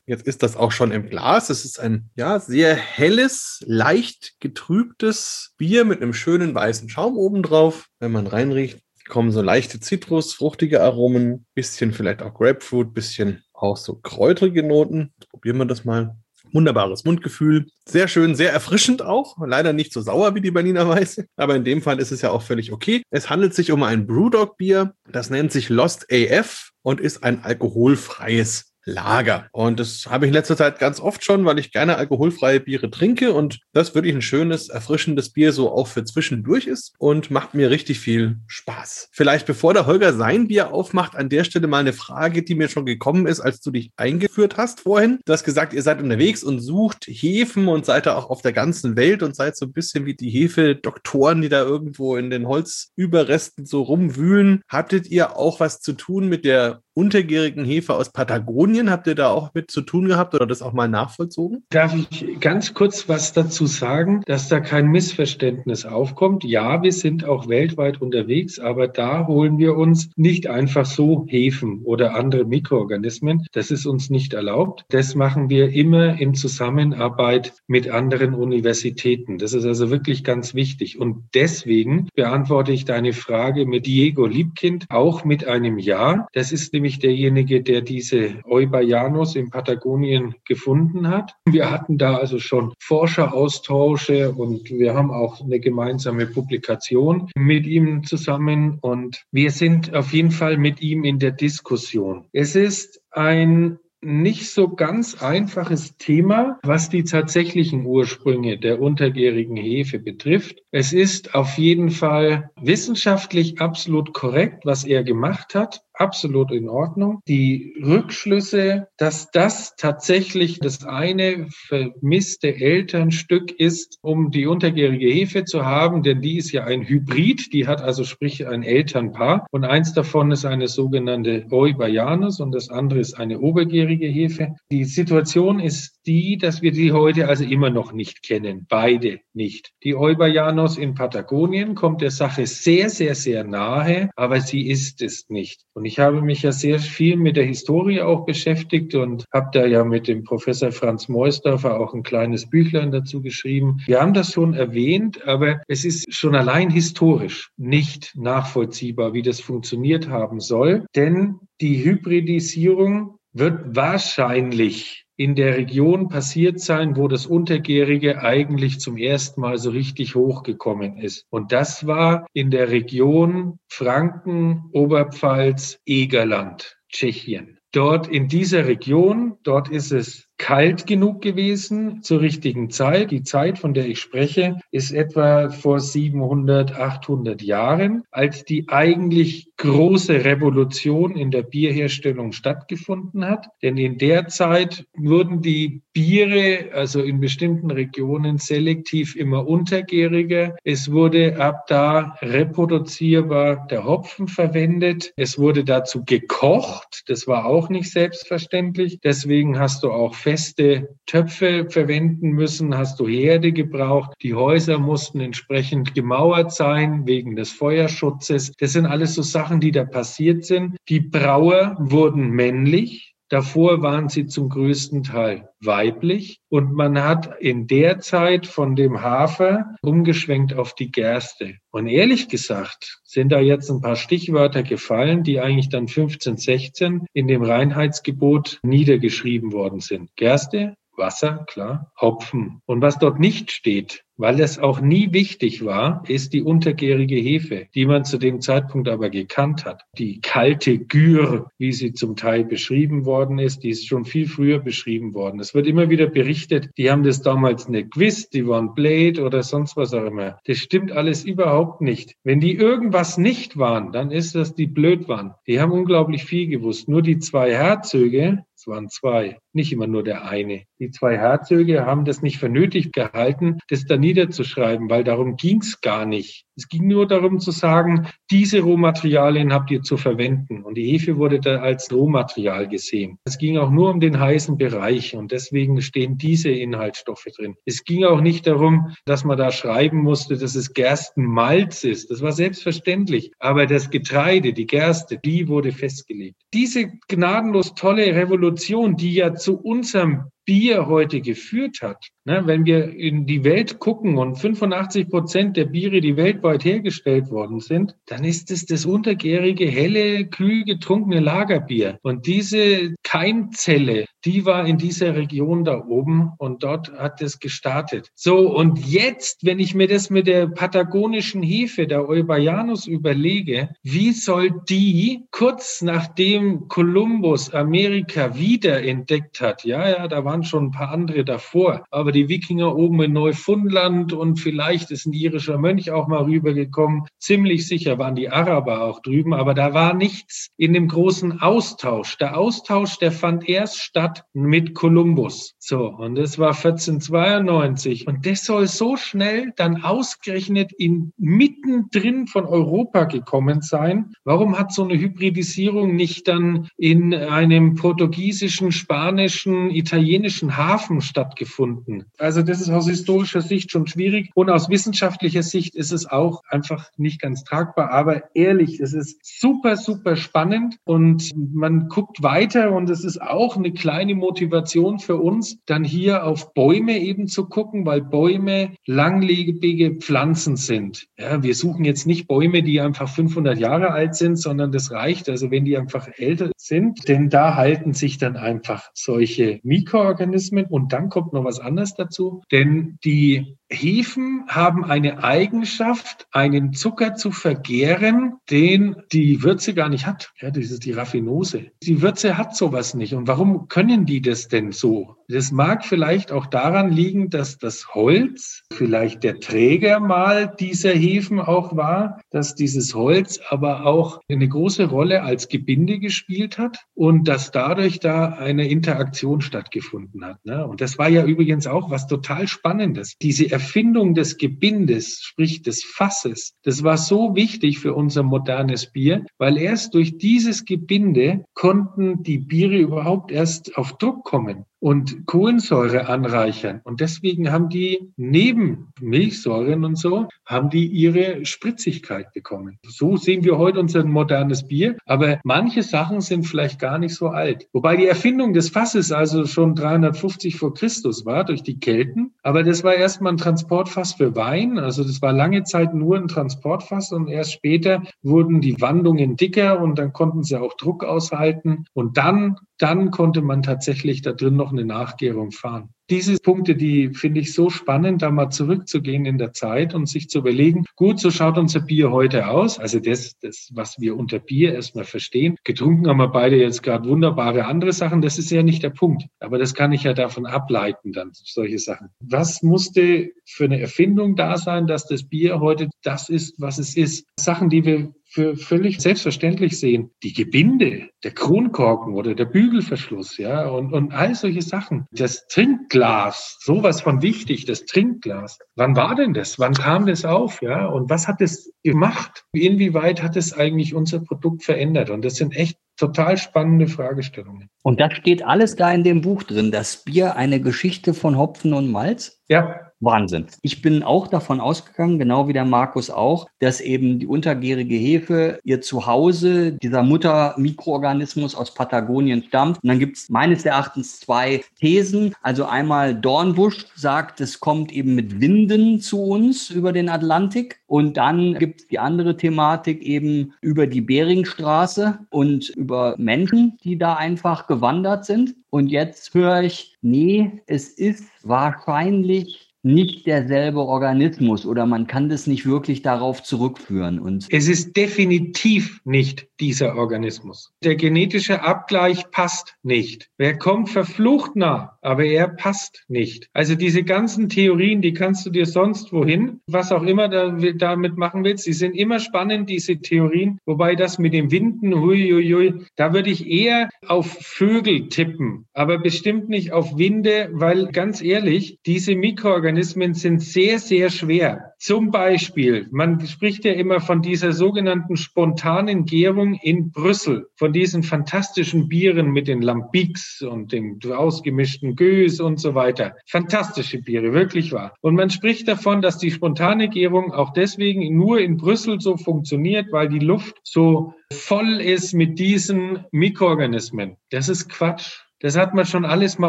Jetzt 0.06 0.28
ist 0.28 0.44
das 0.44 0.56
auch 0.56 0.70
schon 0.70 0.92
im 0.92 1.08
Glas. 1.08 1.50
Es 1.50 1.64
ist 1.64 1.80
ein 1.80 2.08
ja, 2.14 2.38
sehr 2.38 2.76
helles, 2.76 3.64
leicht 3.66 4.34
getrübtes 4.38 5.54
Bier 5.58 5.84
mit 5.84 6.02
einem 6.02 6.12
schönen 6.12 6.54
weißen 6.54 6.88
Schaum 6.88 7.18
obendrauf. 7.18 7.88
Wenn 7.98 8.12
man 8.12 8.28
reinriecht, 8.28 8.78
kommen 9.08 9.32
so 9.32 9.42
leichte 9.42 9.80
Zitrus, 9.80 10.34
fruchtige 10.34 10.84
Aromen, 10.84 11.46
bisschen 11.56 11.92
vielleicht 11.92 12.22
auch 12.22 12.34
Grapefruit, 12.34 12.94
bisschen 12.94 13.42
auch 13.52 13.76
so 13.76 13.96
kräutrige 13.96 14.62
Noten. 14.62 15.12
Probieren 15.30 15.56
wir 15.56 15.64
das 15.64 15.84
mal. 15.84 16.16
Wunderbares 16.52 17.04
Mundgefühl. 17.04 17.66
Sehr 17.86 18.08
schön, 18.08 18.34
sehr 18.34 18.52
erfrischend 18.52 19.02
auch. 19.02 19.36
Leider 19.44 19.72
nicht 19.72 19.92
so 19.92 20.00
sauer 20.00 20.34
wie 20.34 20.40
die 20.40 20.50
Berliner 20.50 20.88
Weiße. 20.88 21.26
Aber 21.36 21.56
in 21.56 21.64
dem 21.64 21.82
Fall 21.82 21.98
ist 21.98 22.12
es 22.12 22.22
ja 22.22 22.30
auch 22.30 22.42
völlig 22.42 22.72
okay. 22.72 23.02
Es 23.10 23.30
handelt 23.30 23.54
sich 23.54 23.72
um 23.72 23.82
ein 23.82 24.06
Brewdog 24.06 24.56
Bier. 24.56 24.94
Das 25.10 25.30
nennt 25.30 25.52
sich 25.52 25.68
Lost 25.68 26.06
AF 26.12 26.70
und 26.82 27.00
ist 27.00 27.22
ein 27.22 27.44
alkoholfreies 27.44 28.69
Lager. 28.90 29.48
Und 29.52 29.80
das 29.80 30.06
habe 30.08 30.26
ich 30.26 30.28
in 30.28 30.34
letzter 30.34 30.56
Zeit 30.56 30.78
ganz 30.78 31.00
oft 31.00 31.24
schon, 31.24 31.44
weil 31.44 31.58
ich 31.58 31.72
gerne 31.72 31.96
alkoholfreie 31.96 32.60
Biere 32.60 32.90
trinke 32.90 33.32
und 33.32 33.60
das 33.72 33.94
wirklich 33.94 34.14
ein 34.14 34.22
schönes, 34.22 34.68
erfrischendes 34.68 35.30
Bier 35.30 35.52
so 35.52 35.70
auch 35.72 35.86
für 35.86 36.04
zwischendurch 36.04 36.66
ist 36.66 36.94
und 36.98 37.30
macht 37.30 37.54
mir 37.54 37.70
richtig 37.70 38.00
viel 38.00 38.38
Spaß. 38.46 39.08
Vielleicht 39.12 39.46
bevor 39.46 39.74
der 39.74 39.86
Holger 39.86 40.12
sein 40.12 40.48
Bier 40.48 40.72
aufmacht, 40.72 41.16
an 41.16 41.28
der 41.28 41.44
Stelle 41.44 41.66
mal 41.66 41.78
eine 41.78 41.92
Frage, 41.92 42.42
die 42.42 42.54
mir 42.54 42.68
schon 42.68 42.86
gekommen 42.86 43.26
ist, 43.26 43.40
als 43.40 43.60
du 43.60 43.70
dich 43.70 43.92
eingeführt 43.96 44.56
hast 44.56 44.80
vorhin. 44.80 45.20
Du 45.24 45.32
hast 45.32 45.44
gesagt, 45.44 45.72
ihr 45.72 45.82
seid 45.82 46.02
unterwegs 46.02 46.42
und 46.42 46.60
sucht 46.60 47.06
Hefen 47.06 47.68
und 47.68 47.86
seid 47.86 48.06
da 48.06 48.16
auch 48.16 48.30
auf 48.30 48.42
der 48.42 48.52
ganzen 48.52 48.96
Welt 48.96 49.22
und 49.22 49.36
seid 49.36 49.56
so 49.56 49.66
ein 49.66 49.72
bisschen 49.72 50.06
wie 50.06 50.14
die 50.14 50.30
Hefedoktoren, 50.30 51.40
die 51.42 51.48
da 51.48 51.62
irgendwo 51.62 52.16
in 52.16 52.30
den 52.30 52.46
Holzüberresten 52.46 53.66
so 53.66 53.82
rumwühlen. 53.82 54.62
Hattet 54.68 55.08
ihr 55.08 55.36
auch 55.36 55.60
was 55.60 55.80
zu 55.80 55.92
tun 55.92 56.28
mit 56.28 56.44
der 56.44 56.82
untergärigen 57.00 57.64
Hefe 57.64 57.94
aus 57.94 58.12
Patagonien. 58.12 58.90
Habt 58.90 59.06
ihr 59.06 59.14
da 59.14 59.30
auch 59.30 59.54
mit 59.54 59.70
zu 59.70 59.80
tun 59.80 60.06
gehabt 60.06 60.34
oder 60.34 60.46
das 60.46 60.60
auch 60.60 60.74
mal 60.74 60.86
nachvollzogen? 60.86 61.64
Darf 61.70 61.94
ich 61.94 62.38
ganz 62.40 62.74
kurz 62.74 63.08
was 63.08 63.32
dazu 63.32 63.64
sagen, 63.64 64.20
dass 64.26 64.48
da 64.48 64.60
kein 64.60 64.88
Missverständnis 64.88 65.86
aufkommt? 65.86 66.44
Ja, 66.44 66.82
wir 66.82 66.92
sind 66.92 67.24
auch 67.24 67.48
weltweit 67.48 68.02
unterwegs, 68.02 68.58
aber 68.58 68.86
da 68.86 69.26
holen 69.26 69.56
wir 69.56 69.76
uns 69.76 70.10
nicht 70.16 70.46
einfach 70.46 70.84
so 70.84 71.24
Hefen 71.26 71.80
oder 71.84 72.14
andere 72.14 72.44
Mikroorganismen. 72.44 73.46
Das 73.52 73.70
ist 73.70 73.86
uns 73.86 74.10
nicht 74.10 74.34
erlaubt. 74.34 74.84
Das 74.90 75.14
machen 75.14 75.48
wir 75.48 75.70
immer 75.72 76.20
in 76.20 76.34
Zusammenarbeit 76.34 77.54
mit 77.66 77.88
anderen 77.88 78.34
Universitäten. 78.34 79.38
Das 79.38 79.54
ist 79.54 79.64
also 79.64 79.90
wirklich 79.90 80.22
ganz 80.22 80.54
wichtig. 80.54 80.98
Und 80.98 81.24
deswegen 81.34 82.08
beantworte 82.14 82.72
ich 82.72 82.84
deine 82.84 83.14
Frage 83.14 83.64
mit 83.64 83.86
Diego 83.86 84.26
Liebkind 84.26 84.84
auch 84.90 85.24
mit 85.24 85.46
einem 85.46 85.78
Ja. 85.78 86.26
Das 86.32 86.52
ist 86.52 86.72
nämlich 86.72 86.89
derjenige, 86.98 87.62
der 87.62 87.80
diese 87.80 88.40
Eubayanus 88.44 89.36
in 89.36 89.50
Patagonien 89.50 90.34
gefunden 90.44 91.08
hat. 91.08 91.34
Wir 91.46 91.70
hatten 91.70 91.98
da 91.98 92.16
also 92.16 92.38
schon 92.38 92.72
Forscheraustausche 92.80 94.32
und 94.32 94.70
wir 94.70 94.94
haben 94.94 95.10
auch 95.10 95.40
eine 95.40 95.60
gemeinsame 95.60 96.26
Publikation 96.26 97.30
mit 97.36 97.66
ihm 97.66 98.04
zusammen 98.04 98.78
und 98.80 99.24
wir 99.30 99.50
sind 99.50 99.94
auf 99.94 100.12
jeden 100.12 100.30
Fall 100.30 100.56
mit 100.56 100.80
ihm 100.80 101.04
in 101.04 101.18
der 101.18 101.32
Diskussion. 101.32 102.26
Es 102.32 102.56
ist 102.56 103.00
ein 103.10 103.78
nicht 104.02 104.50
so 104.50 104.68
ganz 104.68 105.22
einfaches 105.22 105.96
Thema, 105.98 106.58
was 106.62 106.88
die 106.88 107.04
tatsächlichen 107.04 107.84
Ursprünge 107.84 108.58
der 108.58 108.80
untergärigen 108.80 109.56
Hefe 109.56 109.98
betrifft. 109.98 110.62
Es 110.70 110.92
ist 110.92 111.34
auf 111.34 111.58
jeden 111.58 111.90
Fall 111.90 112.50
wissenschaftlich 112.60 113.60
absolut 113.60 114.14
korrekt, 114.14 114.64
was 114.64 114.84
er 114.84 115.04
gemacht 115.04 115.54
hat 115.54 115.82
absolut 116.00 116.50
in 116.50 116.68
Ordnung. 116.68 117.20
Die 117.28 117.74
Rückschlüsse, 117.82 118.88
dass 118.96 119.30
das 119.30 119.76
tatsächlich 119.76 120.58
das 120.58 120.84
eine 120.84 121.46
vermisste 121.50 122.56
Elternstück 122.56 123.52
ist, 123.52 123.98
um 124.02 124.30
die 124.30 124.46
untergärige 124.46 125.08
Hefe 125.08 125.44
zu 125.44 125.64
haben, 125.64 126.02
denn 126.02 126.22
die 126.22 126.38
ist 126.38 126.52
ja 126.52 126.64
ein 126.64 126.82
Hybrid, 126.82 127.52
die 127.52 127.66
hat 127.66 127.82
also 127.82 128.04
sprich 128.04 128.46
ein 128.46 128.62
Elternpaar 128.62 129.46
und 129.50 129.64
eins 129.64 129.92
davon 129.92 130.30
ist 130.32 130.44
eine 130.44 130.68
sogenannte 130.68 131.46
Eubayanus 131.50 132.40
und 132.40 132.52
das 132.52 132.70
andere 132.70 133.00
ist 133.00 133.14
eine 133.14 133.40
obergärige 133.40 134.06
Hefe. 134.06 134.54
Die 134.70 134.84
Situation 134.84 135.60
ist 135.60 136.00
die, 136.06 136.38
dass 136.38 136.62
wir 136.62 136.72
die 136.72 136.92
heute 136.92 137.28
also 137.28 137.44
immer 137.44 137.70
noch 137.70 137.92
nicht 137.92 138.22
kennen, 138.22 138.66
beide 138.68 139.20
nicht. 139.34 139.70
Die 139.84 139.94
Eubayanus 139.94 140.78
in 140.78 140.94
Patagonien 140.94 141.74
kommt 141.74 142.00
der 142.00 142.10
Sache 142.10 142.46
sehr, 142.46 142.88
sehr, 142.88 143.14
sehr 143.14 143.44
nahe, 143.44 144.10
aber 144.16 144.40
sie 144.40 144.68
ist 144.68 145.02
es 145.02 145.28
nicht. 145.28 145.62
Und 145.74 145.84
ich 145.90 145.98
habe 145.98 146.22
mich 146.22 146.42
ja 146.42 146.52
sehr 146.52 146.78
viel 146.78 147.16
mit 147.16 147.36
der 147.36 147.46
Historie 147.46 148.00
auch 148.00 148.24
beschäftigt 148.24 148.94
und 148.94 149.24
habe 149.34 149.48
da 149.52 149.66
ja 149.66 149.82
mit 149.82 150.06
dem 150.06 150.22
Professor 150.22 150.70
Franz 150.70 151.08
Meusdorfer 151.08 151.80
auch 151.80 151.94
ein 151.94 152.04
kleines 152.04 152.48
Büchlein 152.48 152.92
dazu 152.92 153.20
geschrieben. 153.22 153.78
Wir 153.86 154.00
haben 154.00 154.14
das 154.14 154.32
schon 154.32 154.54
erwähnt, 154.54 155.26
aber 155.26 155.62
es 155.66 155.84
ist 155.84 156.14
schon 156.14 156.36
allein 156.36 156.70
historisch 156.70 157.50
nicht 157.56 158.12
nachvollziehbar, 158.14 159.14
wie 159.14 159.22
das 159.22 159.40
funktioniert 159.40 160.08
haben 160.08 160.38
soll, 160.38 160.86
denn 160.94 161.40
die 161.60 161.82
Hybridisierung 161.82 163.16
wird 163.32 163.74
wahrscheinlich 163.74 165.06
in 165.20 165.34
der 165.34 165.58
Region 165.58 166.08
passiert 166.08 166.60
sein, 166.60 166.96
wo 166.96 167.06
das 167.06 167.26
Untergärige 167.26 168.22
eigentlich 168.22 168.80
zum 168.80 168.96
ersten 168.96 169.42
Mal 169.42 169.58
so 169.58 169.68
richtig 169.68 170.14
hochgekommen 170.14 170.96
ist. 170.96 171.26
Und 171.28 171.52
das 171.52 171.86
war 171.86 172.24
in 172.32 172.50
der 172.50 172.70
Region 172.70 173.58
Franken, 173.68 174.70
Oberpfalz, 174.72 175.78
Egerland, 175.84 176.78
Tschechien. 176.88 177.58
Dort 177.70 178.08
in 178.08 178.28
dieser 178.28 178.66
Region, 178.66 179.36
dort 179.42 179.68
ist 179.68 179.92
es 179.92 180.29
kalt 180.40 180.86
genug 180.86 181.20
gewesen 181.20 182.02
zur 182.02 182.22
richtigen 182.22 182.70
Zeit. 182.70 183.10
Die 183.10 183.22
Zeit, 183.22 183.58
von 183.58 183.74
der 183.74 183.86
ich 183.86 184.00
spreche, 184.00 184.56
ist 184.70 184.90
etwa 184.90 185.50
vor 185.50 185.80
700, 185.80 186.72
800 186.72 187.42
Jahren, 187.42 188.04
als 188.10 188.44
die 188.46 188.66
eigentlich 188.68 189.50
große 189.58 190.24
Revolution 190.24 191.14
in 191.14 191.30
der 191.30 191.42
Bierherstellung 191.42 192.32
stattgefunden 192.32 193.26
hat. 193.26 193.48
Denn 193.62 193.76
in 193.76 193.98
der 193.98 194.28
Zeit 194.28 194.86
wurden 194.96 195.42
die 195.42 195.82
Biere, 195.92 196.70
also 196.72 197.02
in 197.02 197.20
bestimmten 197.20 197.70
Regionen, 197.70 198.38
selektiv 198.38 199.16
immer 199.16 199.46
untergäriger. 199.46 200.56
Es 200.64 200.90
wurde 200.90 201.38
ab 201.38 201.66
da 201.66 202.16
reproduzierbar 202.22 203.66
der 203.70 203.84
Hopfen 203.84 204.26
verwendet. 204.26 205.12
Es 205.16 205.38
wurde 205.38 205.64
dazu 205.64 206.02
gekocht. 206.06 207.02
Das 207.08 207.26
war 207.26 207.44
auch 207.44 207.68
nicht 207.68 207.90
selbstverständlich. 207.90 209.00
Deswegen 209.04 209.58
hast 209.58 209.82
du 209.82 209.92
auch 209.92 210.14
feste 210.30 210.96
Töpfe 211.06 211.66
verwenden 211.68 212.30
müssen, 212.30 212.78
hast 212.78 213.00
du 213.00 213.08
Herde 213.08 213.50
gebraucht. 213.50 214.12
Die 214.22 214.34
Häuser 214.34 214.78
mussten 214.78 215.18
entsprechend 215.18 215.92
gemauert 215.92 216.52
sein 216.52 217.04
wegen 217.04 217.34
des 217.34 217.50
Feuerschutzes. 217.50 218.52
Das 218.60 218.72
sind 218.72 218.86
alles 218.86 219.16
so 219.16 219.22
Sachen, 219.22 219.58
die 219.58 219.72
da 219.72 219.84
passiert 219.84 220.44
sind. 220.44 220.76
Die 220.88 221.00
Brauer 221.00 221.76
wurden 221.80 222.30
männlich. 222.30 223.09
Davor 223.30 223.80
waren 223.80 224.08
sie 224.08 224.26
zum 224.26 224.48
größten 224.48 225.04
Teil 225.04 225.48
weiblich 225.60 226.40
und 226.48 226.72
man 226.72 227.00
hat 227.00 227.40
in 227.40 227.68
der 227.68 228.00
Zeit 228.00 228.44
von 228.48 228.74
dem 228.74 229.02
Hafer 229.02 229.76
umgeschwenkt 229.82 230.52
auf 230.52 230.74
die 230.74 230.90
Gerste. 230.90 231.54
Und 231.70 231.86
ehrlich 231.86 232.28
gesagt 232.28 233.00
sind 233.04 233.30
da 233.30 233.38
jetzt 233.38 233.70
ein 233.70 233.82
paar 233.82 233.94
Stichwörter 233.94 234.64
gefallen, 234.64 235.22
die 235.22 235.38
eigentlich 235.38 235.68
dann 235.68 235.86
15, 235.86 236.38
16 236.38 237.06
in 237.12 237.28
dem 237.28 237.42
Reinheitsgebot 237.42 238.58
niedergeschrieben 238.64 239.52
worden 239.52 239.78
sind. 239.78 240.10
Gerste, 240.16 240.74
Wasser, 241.00 241.44
klar, 241.48 241.90
Hopfen. 242.00 242.62
Und 242.66 242.80
was 242.80 243.00
dort 243.00 243.18
nicht 243.18 243.50
steht, 243.50 244.04
weil 244.20 244.38
es 244.38 244.58
auch 244.58 244.82
nie 244.82 245.14
wichtig 245.14 245.64
war, 245.64 246.04
ist 246.06 246.34
die 246.34 246.42
untergärige 246.42 247.16
Hefe, 247.16 247.68
die 247.74 247.86
man 247.86 248.04
zu 248.04 248.18
dem 248.18 248.42
Zeitpunkt 248.42 248.86
aber 248.86 249.08
gekannt 249.08 249.64
hat. 249.64 249.82
Die 249.96 250.20
kalte 250.20 250.78
Gür, 250.78 251.50
wie 251.56 251.72
sie 251.72 251.94
zum 251.94 252.16
Teil 252.16 252.44
beschrieben 252.44 253.06
worden 253.06 253.38
ist, 253.38 253.62
die 253.62 253.70
ist 253.70 253.88
schon 253.88 254.04
viel 254.04 254.28
früher 254.28 254.58
beschrieben 254.58 255.14
worden. 255.14 255.40
Es 255.40 255.54
wird 255.54 255.66
immer 255.66 255.88
wieder 255.88 256.06
berichtet, 256.06 256.68
die 256.76 256.90
haben 256.90 257.02
das 257.02 257.22
damals 257.22 257.68
nicht 257.70 257.92
gewusst, 257.92 258.34
die 258.34 258.46
waren 258.46 258.74
Blade 258.74 259.22
oder 259.22 259.42
sonst 259.42 259.78
was 259.78 259.94
auch 259.94 260.04
immer. 260.04 260.38
Das 260.44 260.58
stimmt 260.58 260.92
alles 260.92 261.24
überhaupt 261.24 261.80
nicht. 261.80 262.14
Wenn 262.22 262.40
die 262.40 262.54
irgendwas 262.54 263.16
nicht 263.16 263.56
waren, 263.56 263.90
dann 263.90 264.10
ist 264.10 264.34
das, 264.34 264.54
die 264.54 264.66
blöd 264.66 265.08
waren. 265.08 265.32
Die 265.46 265.60
haben 265.60 265.72
unglaublich 265.72 266.24
viel 266.24 266.46
gewusst. 266.46 266.90
Nur 266.90 267.00
die 267.00 267.20
zwei 267.20 267.54
Herzöge, 267.54 268.44
es 268.60 268.66
waren 268.66 268.90
zwei, 268.90 269.38
nicht 269.54 269.72
immer 269.72 269.86
nur 269.86 270.04
der 270.04 270.28
eine. 270.28 270.64
Die 270.78 270.90
zwei 270.90 271.16
Herzöge 271.16 271.86
haben 271.86 272.04
das 272.04 272.20
nicht 272.20 272.38
für 272.38 272.50
nötig 272.50 272.92
gehalten, 272.92 273.58
das 273.68 273.86
da 273.86 273.96
niederzuschreiben, 273.96 274.90
weil 274.90 275.02
darum 275.02 275.36
ging 275.36 275.62
es 275.62 275.80
gar 275.80 276.04
nicht. 276.04 276.44
Es 276.60 276.68
ging 276.68 276.88
nur 276.88 277.06
darum 277.06 277.40
zu 277.40 277.52
sagen, 277.52 278.06
diese 278.30 278.60
Rohmaterialien 278.60 279.50
habt 279.50 279.70
ihr 279.70 279.80
zu 279.80 279.96
verwenden. 279.96 280.62
Und 280.62 280.74
die 280.74 280.92
Hefe 280.92 281.16
wurde 281.16 281.40
da 281.40 281.60
als 281.60 281.90
Rohmaterial 281.90 282.68
gesehen. 282.68 283.16
Es 283.24 283.38
ging 283.38 283.56
auch 283.56 283.70
nur 283.70 283.88
um 283.88 283.98
den 283.98 284.20
heißen 284.20 284.58
Bereich 284.58 285.16
und 285.16 285.32
deswegen 285.32 285.80
stehen 285.80 286.18
diese 286.18 286.50
Inhaltsstoffe 286.50 287.24
drin. 287.34 287.54
Es 287.64 287.82
ging 287.84 288.04
auch 288.04 288.20
nicht 288.20 288.46
darum, 288.46 288.94
dass 289.06 289.24
man 289.24 289.38
da 289.38 289.50
schreiben 289.50 290.02
musste, 290.02 290.36
dass 290.36 290.54
es 290.54 290.74
Gerstenmalz 290.74 291.82
ist. 291.82 292.10
Das 292.10 292.20
war 292.20 292.32
selbstverständlich. 292.32 293.32
Aber 293.38 293.64
das 293.64 293.88
Getreide, 293.88 294.52
die 294.52 294.66
Gerste, 294.66 295.16
die 295.16 295.48
wurde 295.48 295.72
festgelegt. 295.72 296.36
Diese 296.52 296.92
gnadenlos 297.08 297.74
tolle 297.74 298.14
Revolution, 298.14 298.96
die 298.96 299.14
ja 299.14 299.34
zu 299.34 299.58
unserem 299.58 300.24
Bier 300.44 300.86
heute 300.86 301.20
geführt 301.20 301.78
hat, 301.82 302.08
ne, 302.24 302.46
wenn 302.46 302.64
wir 302.64 302.92
in 302.94 303.26
die 303.26 303.44
Welt 303.44 303.78
gucken 303.78 304.18
und 304.18 304.36
85 304.36 305.08
Prozent 305.08 305.56
der 305.56 305.66
Biere, 305.66 306.00
die 306.00 306.16
weltweit 306.16 306.64
hergestellt 306.64 307.30
worden 307.30 307.60
sind, 307.60 307.96
dann 308.06 308.24
ist 308.24 308.50
es 308.50 308.66
das 308.66 308.86
untergärige, 308.86 309.66
helle, 309.66 310.26
kühl 310.26 310.64
getrunkene 310.64 311.20
Lagerbier. 311.20 311.98
Und 312.02 312.26
diese 312.26 312.94
Keimzelle, 313.02 314.06
die 314.24 314.44
war 314.44 314.66
in 314.66 314.78
dieser 314.78 315.16
Region 315.16 315.64
da 315.64 315.84
oben 315.86 316.32
und 316.38 316.62
dort 316.62 316.92
hat 316.92 317.22
es 317.22 317.38
gestartet. 317.38 318.10
So, 318.14 318.54
und 318.54 318.78
jetzt, 318.86 319.44
wenn 319.44 319.58
ich 319.58 319.74
mir 319.74 319.88
das 319.88 320.10
mit 320.10 320.26
der 320.26 320.46
patagonischen 320.46 321.42
Hefe, 321.42 321.86
der 321.86 322.08
Eubayanus, 322.08 322.86
überlege, 322.86 323.70
wie 323.82 324.12
soll 324.12 324.50
die 324.68 325.24
kurz 325.30 325.82
nachdem 325.82 326.68
Kolumbus 326.68 327.52
Amerika 327.54 328.34
wiederentdeckt 328.36 329.40
hat, 329.40 329.64
ja, 329.64 329.88
ja, 329.88 330.08
da 330.08 330.24
waren 330.24 330.44
schon 330.44 330.66
ein 330.66 330.70
paar 330.70 330.90
andere 330.90 331.24
davor, 331.24 331.84
aber 331.90 332.12
die 332.12 332.28
Wikinger 332.28 332.76
oben 332.76 333.02
in 333.02 333.12
Neufundland 333.12 334.12
und 334.12 334.38
vielleicht 334.38 334.90
ist 334.90 335.06
ein 335.06 335.12
irischer 335.12 335.58
Mönch 335.58 335.90
auch 335.90 336.08
mal 336.08 336.24
rübergekommen, 336.24 337.06
ziemlich 337.18 337.66
sicher 337.66 337.98
waren 337.98 338.14
die 338.14 338.28
Araber 338.28 338.82
auch 338.82 339.00
drüben, 339.00 339.34
aber 339.34 339.54
da 339.54 339.74
war 339.74 339.94
nichts 339.94 340.48
in 340.56 340.72
dem 340.72 340.88
großen 340.88 341.40
Austausch. 341.40 342.16
Der 342.18 342.36
Austausch, 342.36 342.98
der 342.98 343.12
fand 343.12 343.48
erst 343.48 343.78
statt 343.78 344.09
Stadt 344.10 344.24
mit 344.32 344.74
Kolumbus. 344.74 345.54
So, 345.58 345.86
und 345.86 346.16
das 346.16 346.38
war 346.38 346.50
1492. 346.50 348.06
Und 348.06 348.26
das 348.26 348.44
soll 348.44 348.66
so 348.66 348.96
schnell 348.96 349.52
dann 349.56 349.82
ausgerechnet 349.82 350.72
in 350.72 351.12
mittendrin 351.16 352.26
von 352.26 352.44
Europa 352.44 353.04
gekommen 353.04 353.62
sein. 353.62 354.12
Warum 354.24 354.58
hat 354.58 354.72
so 354.72 354.84
eine 354.84 354.98
Hybridisierung 354.98 355.94
nicht 355.94 356.28
dann 356.28 356.68
in 356.76 357.14
einem 357.14 357.74
portugiesischen, 357.74 358.72
spanischen, 358.72 359.70
italienischen 359.70 360.56
Hafen 360.56 361.00
stattgefunden? 361.00 362.06
Also 362.18 362.42
das 362.42 362.60
ist 362.60 362.70
aus 362.70 362.88
historischer 362.88 363.42
Sicht 363.42 363.70
schon 363.70 363.86
schwierig. 363.86 364.30
Und 364.34 364.50
aus 364.50 364.68
wissenschaftlicher 364.68 365.42
Sicht 365.42 365.74
ist 365.74 365.92
es 365.92 366.06
auch 366.06 366.42
einfach 366.48 366.90
nicht 366.96 367.20
ganz 367.20 367.44
tragbar. 367.44 367.90
Aber 367.90 368.34
ehrlich, 368.34 368.80
es 368.80 368.92
ist 368.92 369.20
super, 369.22 369.76
super 369.76 370.16
spannend 370.16 370.76
und 370.84 371.30
man 371.34 371.88
guckt 371.88 372.22
weiter 372.22 372.72
und 372.72 372.90
es 372.90 373.04
ist 373.04 373.20
auch 373.20 373.56
eine 373.56 373.72
kleine 373.72 373.99
eine 374.00 374.14
Motivation 374.14 374.98
für 374.98 375.16
uns, 375.16 375.58
dann 375.66 375.84
hier 375.84 376.24
auf 376.24 376.54
Bäume 376.54 376.98
eben 376.98 377.26
zu 377.26 377.48
gucken, 377.48 377.84
weil 377.84 378.00
Bäume 378.00 378.74
langlebige 378.86 379.96
Pflanzen 379.96 380.56
sind. 380.56 381.06
Ja, 381.18 381.42
wir 381.42 381.54
suchen 381.54 381.84
jetzt 381.84 382.06
nicht 382.06 382.26
Bäume, 382.26 382.62
die 382.62 382.80
einfach 382.80 383.08
500 383.08 383.58
Jahre 383.58 383.90
alt 383.90 384.14
sind, 384.14 384.36
sondern 384.36 384.72
das 384.72 384.90
reicht. 384.90 385.28
Also 385.28 385.50
wenn 385.50 385.64
die 385.64 385.76
einfach 385.76 386.08
älter 386.16 386.50
sind, 386.56 387.08
denn 387.08 387.28
da 387.28 387.54
halten 387.54 387.92
sich 387.92 388.18
dann 388.18 388.36
einfach 388.36 388.90
solche 388.94 389.60
Mikroorganismen 389.62 390.64
und 390.66 390.92
dann 390.92 391.10
kommt 391.10 391.32
noch 391.32 391.44
was 391.44 391.60
anderes 391.60 391.94
dazu, 391.94 392.42
denn 392.50 392.98
die 393.04 393.56
Hefen 393.70 394.44
haben 394.48 394.84
eine 394.84 395.22
Eigenschaft, 395.22 396.26
einen 396.32 396.72
Zucker 396.72 397.14
zu 397.14 397.30
vergären, 397.30 398.34
den 398.50 398.96
die 399.12 399.42
Würze 399.42 399.74
gar 399.74 399.88
nicht 399.88 400.06
hat. 400.06 400.32
Ja, 400.40 400.50
das 400.50 400.70
ist 400.70 400.84
die 400.84 400.92
Raffinose. 400.92 401.70
Die 401.82 402.02
Würze 402.02 402.36
hat 402.36 402.56
sowas 402.56 402.94
nicht. 402.94 403.14
Und 403.14 403.28
warum 403.28 403.68
können 403.68 404.06
die 404.06 404.20
das 404.20 404.48
denn 404.48 404.72
so? 404.72 405.16
Das 405.28 405.52
mag 405.52 405.84
vielleicht 405.84 406.32
auch 406.32 406.46
daran 406.46 406.90
liegen, 406.90 407.30
dass 407.30 407.58
das 407.58 407.94
Holz 407.94 408.64
vielleicht 408.72 409.22
der 409.22 409.38
Träger 409.38 410.00
mal 410.00 410.52
dieser 410.58 410.90
Hefen 410.90 411.38
auch 411.38 411.76
war, 411.76 412.20
dass 412.30 412.56
dieses 412.56 412.94
Holz 412.94 413.40
aber 413.48 413.86
auch 413.86 414.20
eine 414.28 414.48
große 414.48 414.86
Rolle 414.86 415.22
als 415.22 415.48
Gebinde 415.48 416.00
gespielt 416.00 416.58
hat 416.58 416.84
und 416.94 417.28
dass 417.28 417.52
dadurch 417.52 418.00
da 418.00 418.30
eine 418.30 418.68
Interaktion 418.68 419.40
stattgefunden 419.40 420.24
hat. 420.24 420.44
Ne? 420.44 420.66
Und 420.66 420.80
das 420.80 420.98
war 420.98 421.08
ja 421.08 421.24
übrigens 421.24 421.68
auch 421.68 421.90
was 421.90 422.08
total 422.08 422.48
Spannendes. 422.48 423.14
Diese 423.22 423.44
Erfindung 423.60 424.14
des 424.14 424.38
Gebindes, 424.38 425.20
sprich 425.20 425.60
des 425.60 425.84
Fasses, 425.84 426.54
das 426.62 426.82
war 426.82 426.96
so 426.96 427.36
wichtig 427.36 427.78
für 427.78 427.92
unser 427.92 428.22
modernes 428.22 428.90
Bier, 428.90 429.26
weil 429.36 429.58
erst 429.58 429.92
durch 429.92 430.16
dieses 430.16 430.64
Gebinde 430.64 431.44
konnten 431.52 432.22
die 432.22 432.38
Biere 432.38 432.78
überhaupt 432.78 433.30
erst 433.30 433.76
auf 433.76 433.98
Druck 433.98 434.24
kommen 434.24 434.64
und 434.80 435.26
Kohlensäure 435.26 436.08
anreichern. 436.08 436.80
Und 436.84 437.00
deswegen 437.00 437.52
haben 437.52 437.68
die 437.68 438.12
neben 438.16 438.88
Milchsäuren 439.00 439.84
und 439.84 439.96
so, 439.96 440.28
haben 440.46 440.70
die 440.70 440.86
ihre 440.86 441.44
Spritzigkeit 441.44 442.32
bekommen. 442.32 442.78
So 442.86 443.16
sehen 443.16 443.44
wir 443.44 443.58
heute 443.58 443.78
unser 443.78 444.04
modernes 444.04 444.66
Bier. 444.66 444.96
Aber 445.06 445.38
manche 445.44 445.82
Sachen 445.82 446.20
sind 446.20 446.44
vielleicht 446.44 446.78
gar 446.78 446.98
nicht 446.98 447.14
so 447.14 447.28
alt. 447.28 447.68
Wobei 447.72 447.96
die 447.96 448.06
Erfindung 448.06 448.54
des 448.54 448.70
Fasses 448.70 449.12
also 449.12 449.44
schon 449.44 449.74
350 449.74 450.56
vor 450.56 450.74
Christus 450.74 451.26
war 451.26 451.44
durch 451.44 451.62
die 451.62 451.78
Kelten. 451.78 452.32
Aber 452.42 452.62
das 452.62 452.82
war 452.82 452.94
erstmal 452.94 453.34
ein 453.34 453.38
Transportfass 453.38 454.14
für 454.14 454.34
Wein. 454.34 454.78
Also 454.78 455.04
das 455.04 455.20
war 455.20 455.32
lange 455.32 455.64
Zeit 455.64 455.94
nur 455.94 456.16
ein 456.16 456.28
Transportfass 456.28 457.12
und 457.12 457.28
erst 457.28 457.52
später 457.52 458.02
wurden 458.22 458.60
die 458.60 458.80
Wandungen 458.80 459.36
dicker 459.36 459.80
und 459.80 459.98
dann 459.98 460.12
konnten 460.12 460.42
sie 460.42 460.56
auch 460.56 460.74
Druck 460.74 461.04
aushalten. 461.04 461.84
Und 461.92 462.16
dann 462.16 462.56
dann 462.80 463.10
konnte 463.10 463.42
man 463.42 463.62
tatsächlich 463.62 464.22
da 464.22 464.32
drin 464.32 464.56
noch 464.56 464.69
eine 464.70 464.84
Nachgärung 464.84 465.50
fahren 465.50 465.90
diese 466.10 466.36
Punkte, 466.38 466.74
die 466.74 467.10
finde 467.14 467.40
ich 467.40 467.54
so 467.54 467.70
spannend, 467.70 468.22
da 468.22 468.30
mal 468.30 468.50
zurückzugehen 468.50 469.26
in 469.26 469.38
der 469.38 469.52
Zeit 469.52 469.94
und 469.94 470.08
sich 470.08 470.28
zu 470.28 470.40
überlegen, 470.40 470.84
gut, 470.96 471.20
so 471.20 471.30
schaut 471.30 471.56
unser 471.56 471.80
Bier 471.80 472.10
heute 472.10 472.48
aus. 472.48 472.80
Also 472.80 472.98
das, 472.98 473.38
das 473.38 473.70
was 473.72 474.00
wir 474.00 474.16
unter 474.16 474.40
Bier 474.40 474.74
erstmal 474.74 475.04
verstehen. 475.04 475.56
Getrunken 475.62 476.08
haben 476.08 476.18
wir 476.18 476.28
beide 476.28 476.56
jetzt 476.56 476.82
gerade 476.82 477.08
wunderbare 477.08 477.64
andere 477.64 477.92
Sachen. 477.92 478.22
Das 478.22 478.38
ist 478.38 478.50
ja 478.50 478.64
nicht 478.64 478.82
der 478.82 478.90
Punkt. 478.90 479.24
Aber 479.38 479.58
das 479.58 479.74
kann 479.74 479.92
ich 479.92 480.02
ja 480.02 480.12
davon 480.12 480.46
ableiten, 480.46 481.12
dann 481.12 481.30
solche 481.32 481.78
Sachen. 481.78 482.08
Was 482.18 482.62
musste 482.62 483.30
für 483.46 483.64
eine 483.64 483.80
Erfindung 483.80 484.34
da 484.34 484.58
sein, 484.58 484.88
dass 484.88 485.06
das 485.06 485.22
Bier 485.22 485.60
heute 485.60 485.88
das 486.02 486.28
ist, 486.28 486.60
was 486.60 486.78
es 486.78 486.96
ist? 486.96 487.28
Sachen, 487.38 487.70
die 487.70 487.84
wir 487.84 488.12
für 488.30 488.56
völlig 488.56 489.00
selbstverständlich 489.00 489.78
sehen. 489.78 490.10
Die 490.22 490.32
Gebinde, 490.32 491.08
der 491.24 491.32
Kronkorken 491.32 492.14
oder 492.14 492.34
der 492.34 492.44
Bügelverschluss, 492.44 493.36
ja, 493.38 493.68
und, 493.68 493.92
und 493.92 494.12
all 494.12 494.34
solche 494.34 494.62
Sachen. 494.62 495.06
Das 495.10 495.46
Trinkglas 495.48 496.58
sowas 496.60 497.00
von 497.00 497.22
wichtig, 497.22 497.64
das 497.66 497.84
Trinkglas. 497.86 498.58
Wann 498.76 498.94
war 498.94 499.16
denn 499.16 499.34
das? 499.34 499.58
Wann 499.58 499.74
kam 499.74 500.06
das 500.06 500.24
auf? 500.24 500.62
Ja, 500.62 500.86
und 500.86 501.10
was 501.10 501.26
hat 501.26 501.40
es 501.40 501.72
gemacht? 501.82 502.44
Inwieweit 502.52 503.22
hat 503.22 503.36
es 503.36 503.52
eigentlich 503.52 503.94
unser 503.94 504.20
Produkt 504.20 504.62
verändert? 504.62 505.10
Und 505.10 505.24
das 505.24 505.34
sind 505.34 505.56
echt 505.56 505.76
total 505.96 506.38
spannende 506.38 506.86
Fragestellungen. 506.86 507.68
Und 507.82 508.00
das 508.00 508.14
steht 508.14 508.44
alles 508.44 508.76
da 508.76 508.92
in 508.92 509.04
dem 509.04 509.20
Buch 509.20 509.42
drin. 509.42 509.72
Das 509.72 510.04
Bier, 510.04 510.36
eine 510.36 510.60
Geschichte 510.60 511.14
von 511.14 511.36
Hopfen 511.36 511.74
und 511.74 511.90
Malz? 511.90 512.40
Ja, 512.48 512.89
Wahnsinn. 513.00 513.46
Ich 513.62 513.82
bin 513.82 514.02
auch 514.02 514.26
davon 514.26 514.60
ausgegangen, 514.60 515.18
genau 515.18 515.48
wie 515.48 515.52
der 515.52 515.64
Markus 515.64 516.10
auch, 516.10 516.48
dass 516.58 516.80
eben 516.80 517.18
die 517.18 517.26
untergärige 517.26 517.94
Hefe 517.94 518.60
ihr 518.64 518.80
Zuhause, 518.80 519.72
dieser 519.72 520.02
Muttermikroorganismus 520.02 521.54
aus 521.54 521.74
Patagonien 521.74 522.44
stammt. 522.44 522.82
Und 522.82 522.88
dann 522.88 522.98
gibt 522.98 523.16
es 523.16 523.30
meines 523.30 523.64
Erachtens 523.64 524.20
zwei 524.20 524.62
Thesen. 524.78 525.34
Also 525.42 525.64
einmal 525.64 526.14
Dornbusch 526.14 526.86
sagt, 526.94 527.40
es 527.40 527.60
kommt 527.60 527.92
eben 527.92 528.14
mit 528.14 528.40
Winden 528.40 529.00
zu 529.00 529.22
uns 529.22 529.70
über 529.70 529.92
den 529.92 530.08
Atlantik. 530.08 530.80
Und 530.86 531.16
dann 531.16 531.54
gibt 531.54 531.80
es 531.80 531.86
die 531.88 531.98
andere 531.98 532.36
Thematik 532.36 533.02
eben 533.02 533.54
über 533.60 533.86
die 533.86 534.00
Beringstraße 534.00 535.20
und 535.30 535.68
über 535.70 536.14
Menschen, 536.18 536.78
die 536.84 536.98
da 536.98 537.14
einfach 537.14 537.66
gewandert 537.66 538.24
sind. 538.24 538.54
Und 538.70 538.88
jetzt 538.88 539.32
höre 539.34 539.62
ich, 539.62 539.96
nee, 540.02 540.62
es 540.66 540.88
ist 540.90 541.24
wahrscheinlich 541.42 542.69
nicht 542.82 543.26
derselbe 543.26 543.80
Organismus 543.80 544.64
oder 544.64 544.86
man 544.86 545.06
kann 545.06 545.28
das 545.28 545.46
nicht 545.46 545.66
wirklich 545.66 546.02
darauf 546.02 546.42
zurückführen. 546.42 547.18
Und 547.18 547.46
es 547.50 547.68
ist 547.68 547.96
definitiv 547.96 549.00
nicht 549.04 549.48
dieser 549.60 549.96
Organismus. 549.96 550.72
Der 550.82 550.96
genetische 550.96 551.62
Abgleich 551.62 552.30
passt 552.30 552.76
nicht. 552.82 553.28
Wer 553.36 553.58
kommt 553.58 553.90
verflucht 553.90 554.56
nah, 554.56 554.98
aber 555.02 555.24
er 555.24 555.48
passt 555.48 556.04
nicht. 556.08 556.48
Also 556.52 556.74
diese 556.74 557.02
ganzen 557.02 557.48
Theorien, 557.48 558.02
die 558.02 558.12
kannst 558.12 558.46
du 558.46 558.50
dir 558.50 558.66
sonst 558.66 559.12
wohin, 559.12 559.60
was 559.66 559.92
auch 559.92 560.02
immer 560.02 560.28
da, 560.28 560.50
damit 560.50 561.16
machen 561.16 561.44
willst, 561.44 561.66
die 561.66 561.72
sind 561.72 561.94
immer 561.94 562.20
spannend, 562.20 562.68
diese 562.70 562.98
Theorien. 562.98 563.58
Wobei 563.66 563.94
das 563.94 564.18
mit 564.18 564.32
dem 564.32 564.50
Winden, 564.50 564.94
hui, 564.94 565.30
hui, 565.30 565.50
hui, 565.50 565.84
da 565.96 566.12
würde 566.12 566.30
ich 566.30 566.48
eher 566.48 566.88
auf 567.06 567.26
Vögel 567.40 568.08
tippen, 568.08 568.66
aber 568.72 568.98
bestimmt 568.98 569.48
nicht 569.48 569.72
auf 569.72 569.98
Winde, 569.98 570.50
weil 570.52 570.86
ganz 570.88 571.22
ehrlich, 571.22 571.78
diese 571.86 572.14
Mikroorganismen 572.14 572.60
Organismen 572.60 573.14
sind 573.14 573.40
sehr, 573.40 573.78
sehr 573.78 574.10
schwer. 574.10 574.69
Zum 574.80 575.10
Beispiel, 575.10 575.88
man 575.90 576.26
spricht 576.26 576.64
ja 576.64 576.72
immer 576.72 577.00
von 577.00 577.20
dieser 577.20 577.52
sogenannten 577.52 578.16
spontanen 578.16 579.04
Gärung 579.04 579.52
in 579.62 579.90
Brüssel, 579.92 580.48
von 580.56 580.72
diesen 580.72 581.02
fantastischen 581.02 581.86
Bieren 581.86 582.30
mit 582.30 582.48
den 582.48 582.62
Lambics 582.62 583.42
und 583.42 583.72
dem 583.72 583.98
ausgemischten 584.10 584.96
Gös 584.96 585.38
und 585.38 585.60
so 585.60 585.74
weiter. 585.74 586.16
Fantastische 586.26 587.02
Biere, 587.02 587.34
wirklich 587.34 587.72
wahr. 587.72 587.94
Und 588.00 588.14
man 588.14 588.30
spricht 588.30 588.68
davon, 588.68 589.02
dass 589.02 589.18
die 589.18 589.30
spontane 589.30 589.90
Gärung 589.90 590.32
auch 590.32 590.54
deswegen 590.54 591.14
nur 591.14 591.40
in 591.40 591.58
Brüssel 591.58 592.00
so 592.00 592.16
funktioniert, 592.16 592.90
weil 592.90 593.10
die 593.10 593.18
Luft 593.18 593.58
so 593.62 594.14
voll 594.32 594.80
ist 594.80 595.12
mit 595.12 595.38
diesen 595.38 596.06
Mikroorganismen. 596.10 597.18
Das 597.28 597.50
ist 597.50 597.68
Quatsch. 597.68 598.22
Das 598.40 598.56
hat 598.56 598.72
man 598.72 598.86
schon 598.86 599.04
alles 599.04 599.38
mal 599.38 599.48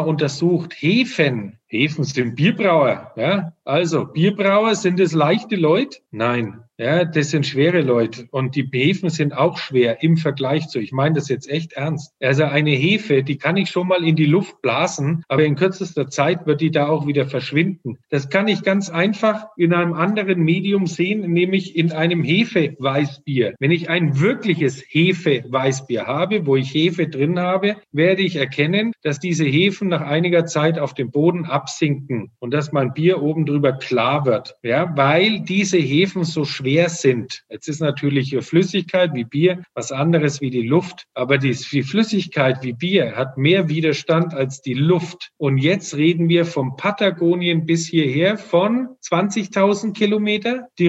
untersucht. 0.00 0.74
Hefen. 0.74 1.58
Hefen 1.66 2.04
sind 2.04 2.36
Bierbrauer. 2.36 3.12
Ja? 3.16 3.54
Also, 3.64 4.04
Bierbrauer, 4.04 4.74
sind 4.74 5.00
es 5.00 5.12
leichte 5.12 5.56
Leute? 5.56 5.98
Nein. 6.10 6.62
Ja, 6.82 7.04
das 7.04 7.30
sind 7.30 7.46
schwere 7.46 7.80
Leute. 7.80 8.26
Und 8.32 8.56
die 8.56 8.68
Hefen 8.72 9.08
sind 9.08 9.36
auch 9.36 9.56
schwer 9.56 10.02
im 10.02 10.16
Vergleich 10.16 10.66
zu. 10.66 10.80
Ich 10.80 10.90
meine 10.90 11.14
das 11.14 11.28
jetzt 11.28 11.48
echt 11.48 11.74
ernst. 11.74 12.12
Also 12.20 12.42
eine 12.42 12.72
Hefe, 12.72 13.22
die 13.22 13.38
kann 13.38 13.56
ich 13.56 13.70
schon 13.70 13.86
mal 13.86 14.02
in 14.02 14.16
die 14.16 14.26
Luft 14.26 14.60
blasen, 14.62 15.22
aber 15.28 15.44
in 15.44 15.54
kürzester 15.54 16.08
Zeit 16.08 16.44
wird 16.44 16.60
die 16.60 16.72
da 16.72 16.88
auch 16.88 17.06
wieder 17.06 17.26
verschwinden. 17.26 17.98
Das 18.10 18.30
kann 18.30 18.48
ich 18.48 18.64
ganz 18.64 18.90
einfach 18.90 19.46
in 19.56 19.72
einem 19.72 19.92
anderen 19.92 20.40
Medium 20.40 20.88
sehen, 20.88 21.32
nämlich 21.32 21.76
in 21.76 21.92
einem 21.92 22.24
Hefeweißbier. 22.24 23.54
Wenn 23.60 23.70
ich 23.70 23.88
ein 23.88 24.18
wirkliches 24.18 24.82
Hefeweißbier 24.88 26.08
habe, 26.08 26.46
wo 26.46 26.56
ich 26.56 26.74
Hefe 26.74 27.06
drin 27.06 27.38
habe, 27.38 27.76
werde 27.92 28.22
ich 28.22 28.34
erkennen, 28.34 28.90
dass 29.02 29.20
diese 29.20 29.44
Hefen 29.44 29.86
nach 29.86 30.00
einiger 30.00 30.46
Zeit 30.46 30.80
auf 30.80 30.94
dem 30.94 31.12
Boden 31.12 31.44
absinken 31.44 32.32
und 32.40 32.52
dass 32.52 32.72
mein 32.72 32.92
Bier 32.92 33.22
oben 33.22 33.46
drüber 33.46 33.72
klar 33.74 34.26
wird. 34.26 34.56
Ja, 34.64 34.96
weil 34.96 35.42
diese 35.42 35.78
Hefen 35.78 36.24
so 36.24 36.44
schwer 36.44 36.71
schwer 36.72 36.88
sind. 36.88 37.44
Jetzt 37.50 37.68
ist 37.68 37.80
natürlich 37.80 38.30
Flüssigkeit 38.40 39.12
wie 39.12 39.24
Bier 39.24 39.62
was 39.74 39.92
anderes 39.92 40.40
wie 40.40 40.50
die 40.50 40.66
Luft, 40.66 41.04
aber 41.12 41.36
die, 41.36 41.52
Flüssigkeit 41.52 42.62
wie 42.62 42.72
Bier 42.72 43.14
hat 43.14 43.36
mehr 43.36 43.68
Widerstand 43.68 44.32
als 44.32 44.62
die 44.62 44.74
Luft. 44.74 45.30
Und 45.36 45.58
jetzt 45.58 45.96
reden 45.96 46.30
wir 46.30 46.46
vom 46.46 46.76
Patagonien 46.76 47.66
bis 47.66 47.86
hierher 47.86 48.38
von 48.38 48.88
20.000 49.04 49.92
Kilometer, 49.92 50.68
die. 50.78 50.88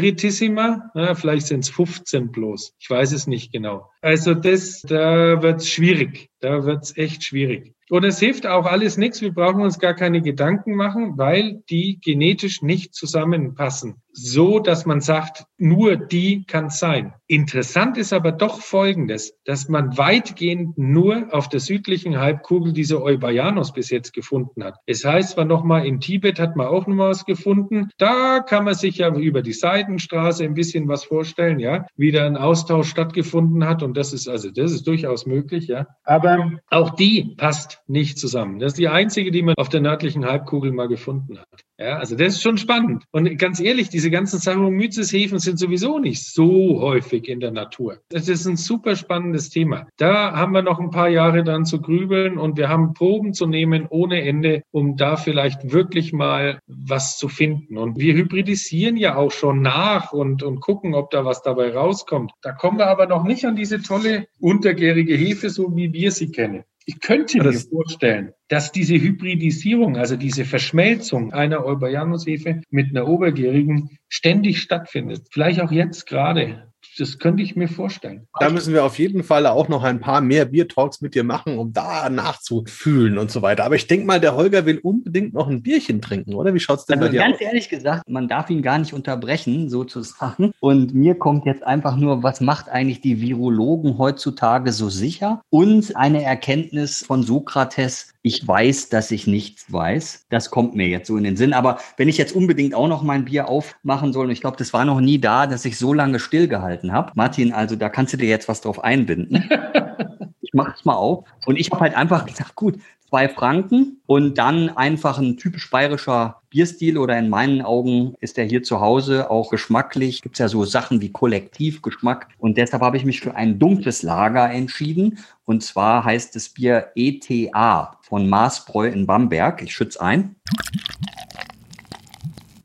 Na, 0.93 1.15
vielleicht 1.15 1.47
sind 1.47 1.61
es 1.61 1.69
15 1.69 2.31
bloß. 2.31 2.75
Ich 2.79 2.89
weiß 2.89 3.11
es 3.11 3.27
nicht 3.27 3.51
genau. 3.51 3.89
Also 4.03 4.33
das, 4.33 4.81
da 4.81 5.41
wird 5.41 5.61
es 5.61 5.69
schwierig. 5.69 6.29
Da 6.43 6.65
wird 6.65 6.83
es 6.83 6.97
echt 6.97 7.23
schwierig. 7.23 7.73
Und 7.89 8.03
es 8.03 8.19
hilft 8.19 8.45
auch 8.47 8.65
alles 8.65 8.97
nichts. 8.97 9.21
Wir 9.21 9.33
brauchen 9.33 9.61
uns 9.61 9.79
gar 9.79 9.93
keine 9.93 10.21
Gedanken 10.21 10.75
machen, 10.75 11.17
weil 11.17 11.63
die 11.69 11.99
genetisch 12.03 12.61
nicht 12.61 12.93
zusammenpassen. 12.93 13.95
So, 14.11 14.59
dass 14.59 14.85
man 14.85 15.01
sagt, 15.01 15.45
nur 15.57 15.95
die 15.95 16.45
kann 16.45 16.69
sein. 16.69 17.13
Interessant 17.27 17.97
ist 17.97 18.13
aber 18.13 18.31
doch 18.31 18.61
Folgendes, 18.61 19.37
dass 19.45 19.69
man 19.69 19.97
weitgehend 19.97 20.77
nur 20.77 21.33
auf 21.33 21.49
der 21.49 21.59
südlichen 21.59 22.19
Halbkugel 22.19 22.73
diese 22.73 23.01
Eubayanos 23.01 23.73
bis 23.73 23.89
jetzt 23.89 24.13
gefunden 24.13 24.63
hat. 24.63 24.75
Es 24.85 25.03
heißt 25.03 25.31
zwar 25.31 25.45
nochmal, 25.45 25.85
in 25.85 25.99
Tibet 25.99 26.39
hat 26.39 26.55
man 26.55 26.67
auch 26.67 26.87
noch 26.87 26.97
was 26.97 27.25
gefunden. 27.25 27.89
Da 27.97 28.39
kann 28.39 28.65
man 28.65 28.75
sich 28.75 28.97
ja 28.97 29.15
über 29.15 29.41
die 29.41 29.53
Seidenstraße 29.53 30.43
ein 30.43 30.53
bisschen 30.53 30.87
was 30.87 31.05
vorstellen, 31.05 31.59
ja, 31.59 31.85
wie 31.95 32.11
da 32.11 32.25
ein 32.25 32.37
Austausch 32.37 32.89
stattgefunden 32.89 33.65
hat. 33.67 33.81
Und 33.81 33.92
das 33.97 34.13
ist 34.13 34.27
also, 34.27 34.49
das 34.51 34.71
ist 34.71 34.87
durchaus 34.87 35.25
möglich, 35.25 35.67
ja. 35.67 35.87
Aber 36.03 36.51
auch 36.69 36.91
die 36.91 37.35
passt 37.37 37.81
nicht 37.87 38.17
zusammen. 38.17 38.59
Das 38.59 38.73
ist 38.73 38.79
die 38.79 38.87
einzige, 38.87 39.31
die 39.31 39.41
man 39.41 39.55
auf 39.57 39.69
der 39.69 39.81
nördlichen 39.81 40.25
Halbkugel 40.25 40.71
mal 40.71 40.87
gefunden 40.87 41.39
hat. 41.39 41.63
Ja, 41.79 41.97
also 41.97 42.15
das 42.15 42.35
ist 42.35 42.41
schon 42.41 42.57
spannend. 42.57 43.03
Und 43.11 43.37
ganz 43.37 43.59
ehrlich, 43.59 43.89
diese 43.89 44.09
ganzen 44.09 44.39
Saccharomyces-Hefen 44.39 45.39
sind 45.39 45.59
sowieso 45.59 45.99
nicht 45.99 46.23
so 46.23 46.79
häufig 46.79 47.27
in 47.27 47.39
der 47.39 47.51
Natur. 47.51 47.97
Das 48.09 48.29
ist 48.29 48.45
ein 48.45 48.57
super 48.57 48.95
spannendes 48.95 49.49
Thema. 49.49 49.87
Da 49.97 50.33
haben 50.33 50.53
wir 50.53 50.61
noch 50.61 50.79
ein 50.79 50.91
paar 50.91 51.09
Jahre 51.09 51.43
dran 51.43 51.65
zu 51.65 51.81
grübeln 51.81 52.37
und 52.37 52.57
wir 52.57 52.69
haben 52.69 52.93
Proben 52.93 53.33
zu 53.33 53.47
nehmen 53.47 53.87
ohne 53.89 54.21
Ende, 54.21 54.63
um 54.71 54.95
da 54.95 55.17
vielleicht 55.17 55.73
wirklich 55.73 56.13
mal 56.13 56.59
was 56.67 57.17
zu 57.17 57.27
finden. 57.27 57.77
Und 57.77 57.97
wir 57.97 58.13
hybridisieren 58.13 58.95
ja 58.95 59.15
auch 59.15 59.31
schon 59.31 59.61
nach 59.61 60.13
und, 60.13 60.41
und 60.41 60.61
gucken, 60.61 60.93
ob 60.93 61.09
da 61.09 61.25
was 61.25 61.41
dabei 61.41 61.73
rauskommt. 61.73 62.31
Da 62.41 62.53
kommen 62.53 62.77
wir 62.77 62.87
aber 62.87 63.07
noch 63.07 63.23
nicht 63.23 63.45
an 63.45 63.55
diese 63.55 63.81
tolle 63.83 64.27
untergärige 64.39 65.15
Hefe, 65.15 65.49
so 65.49 65.75
wie 65.75 65.93
wir 65.93 66.11
sie 66.11 66.31
kennen. 66.31 66.63
Ich 66.85 66.99
könnte 66.99 67.37
mir 67.37 67.53
vorstellen, 67.53 68.33
dass 68.49 68.73
diese 68.73 68.95
Hybridisierung, 68.95 69.95
also 69.95 70.17
diese 70.17 70.43
Verschmelzung 70.43 71.31
einer 71.31 71.65
Eubayanus-Hefe 71.65 72.61
mit 72.69 72.89
einer 72.89 73.07
obergärigen 73.07 73.97
ständig 74.09 74.59
stattfindet. 74.61 75.27
Vielleicht 75.31 75.61
auch 75.61 75.71
jetzt 75.71 76.07
gerade 76.07 76.72
das 76.97 77.19
könnte 77.19 77.43
ich 77.43 77.55
mir 77.55 77.67
vorstellen. 77.67 78.27
Da 78.39 78.49
müssen 78.49 78.73
wir 78.73 78.83
auf 78.83 78.99
jeden 78.99 79.23
Fall 79.23 79.45
auch 79.47 79.67
noch 79.67 79.83
ein 79.83 79.99
paar 79.99 80.21
mehr 80.21 80.45
Bier-Talks 80.45 81.01
mit 81.01 81.15
dir 81.15 81.23
machen, 81.23 81.57
um 81.57 81.73
da 81.73 82.09
nachzufühlen 82.09 83.17
und 83.17 83.31
so 83.31 83.41
weiter. 83.41 83.63
Aber 83.65 83.75
ich 83.75 83.87
denke 83.87 84.05
mal, 84.05 84.19
der 84.19 84.35
Holger 84.35 84.65
will 84.65 84.79
unbedingt 84.79 85.33
noch 85.33 85.47
ein 85.47 85.61
Bierchen 85.61 86.01
trinken, 86.01 86.33
oder? 86.33 86.53
Wie 86.53 86.59
schaut 86.59 86.79
es 86.79 86.85
denn 86.85 86.99
also 86.99 87.07
bei 87.07 87.11
dir 87.11 87.19
ganz 87.19 87.35
aus? 87.35 87.39
Ganz 87.39 87.47
ehrlich 87.49 87.69
gesagt, 87.69 88.09
man 88.09 88.27
darf 88.27 88.49
ihn 88.49 88.61
gar 88.61 88.77
nicht 88.77 88.93
unterbrechen, 88.93 89.69
sozusagen. 89.69 90.51
Und 90.59 90.93
mir 90.93 91.15
kommt 91.15 91.45
jetzt 91.45 91.63
einfach 91.63 91.95
nur, 91.95 92.23
was 92.23 92.41
macht 92.41 92.69
eigentlich 92.69 93.01
die 93.01 93.21
Virologen 93.21 93.97
heutzutage 93.97 94.71
so 94.71 94.89
sicher? 94.89 95.41
Und 95.49 95.95
eine 95.95 96.23
Erkenntnis 96.23 97.03
von 97.05 97.23
Sokrates, 97.23 98.12
ich 98.25 98.47
weiß, 98.47 98.87
dass 98.87 99.11
ich 99.11 99.27
nichts 99.27 99.71
weiß. 99.71 100.27
Das 100.29 100.49
kommt 100.49 100.75
mir 100.75 100.87
jetzt 100.87 101.07
so 101.07 101.17
in 101.17 101.25
den 101.25 101.35
Sinn. 101.35 101.53
Aber 101.53 101.79
wenn 101.97 102.07
ich 102.07 102.17
jetzt 102.17 102.33
unbedingt 102.33 102.73
auch 102.73 102.87
noch 102.87 103.03
mein 103.03 103.25
Bier 103.25 103.49
aufmachen 103.49 104.13
soll, 104.13 104.25
und 104.25 104.31
ich 104.31 104.39
glaube, 104.39 104.55
das 104.57 104.71
war 104.71 104.85
noch 104.85 105.01
nie 105.01 105.19
da, 105.19 105.45
dass 105.45 105.65
ich 105.65 105.77
so 105.77 105.93
lange 105.93 106.19
stillgehalten 106.19 106.93
habe. 106.93 107.11
Martin, 107.15 107.51
also 107.51 107.75
da 107.75 107.89
kannst 107.89 108.13
du 108.13 108.17
dir 108.17 108.29
jetzt 108.29 108.47
was 108.47 108.61
drauf 108.61 108.81
einbinden. 108.81 109.49
ich 110.41 110.53
mache 110.53 110.73
es 110.73 110.85
mal 110.85 110.95
auf. 110.95 111.25
Und 111.45 111.57
ich 111.59 111.69
habe 111.69 111.81
halt 111.81 111.97
einfach 111.97 112.25
gesagt, 112.25 112.55
gut, 112.55 112.79
zwei 113.13 113.29
Franken 113.29 114.01
und 114.07 114.39
dann 114.39 114.69
einfach 114.69 115.19
ein 115.19 115.37
typisch 115.37 115.69
bayerischer 115.69 116.41
Bierstil 116.49 116.97
oder 116.97 117.15
in 117.19 117.29
meinen 117.29 117.61
Augen 117.61 118.15
ist 118.21 118.37
der 118.37 118.45
hier 118.45 118.63
zu 118.63 118.79
Hause 118.81 119.29
auch 119.29 119.51
geschmacklich. 119.51 120.23
Gibt 120.23 120.33
es 120.33 120.39
ja 120.39 120.47
so 120.47 120.65
Sachen 120.65 120.99
wie 120.99 121.11
Kollektivgeschmack 121.11 122.29
und 122.39 122.57
deshalb 122.57 122.81
habe 122.81 122.97
ich 122.97 123.05
mich 123.05 123.21
für 123.21 123.35
ein 123.35 123.59
dunkles 123.59 124.01
Lager 124.01 124.49
entschieden 124.49 125.19
und 125.45 125.61
zwar 125.61 126.03
heißt 126.03 126.35
das 126.35 126.49
Bier 126.49 126.87
ETA 126.95 127.99
von 128.01 128.27
Maßbräu 128.27 128.87
in 128.87 129.05
Bamberg. 129.05 129.61
Ich 129.61 129.75
schütze 129.75 130.01
ein. 130.01 130.35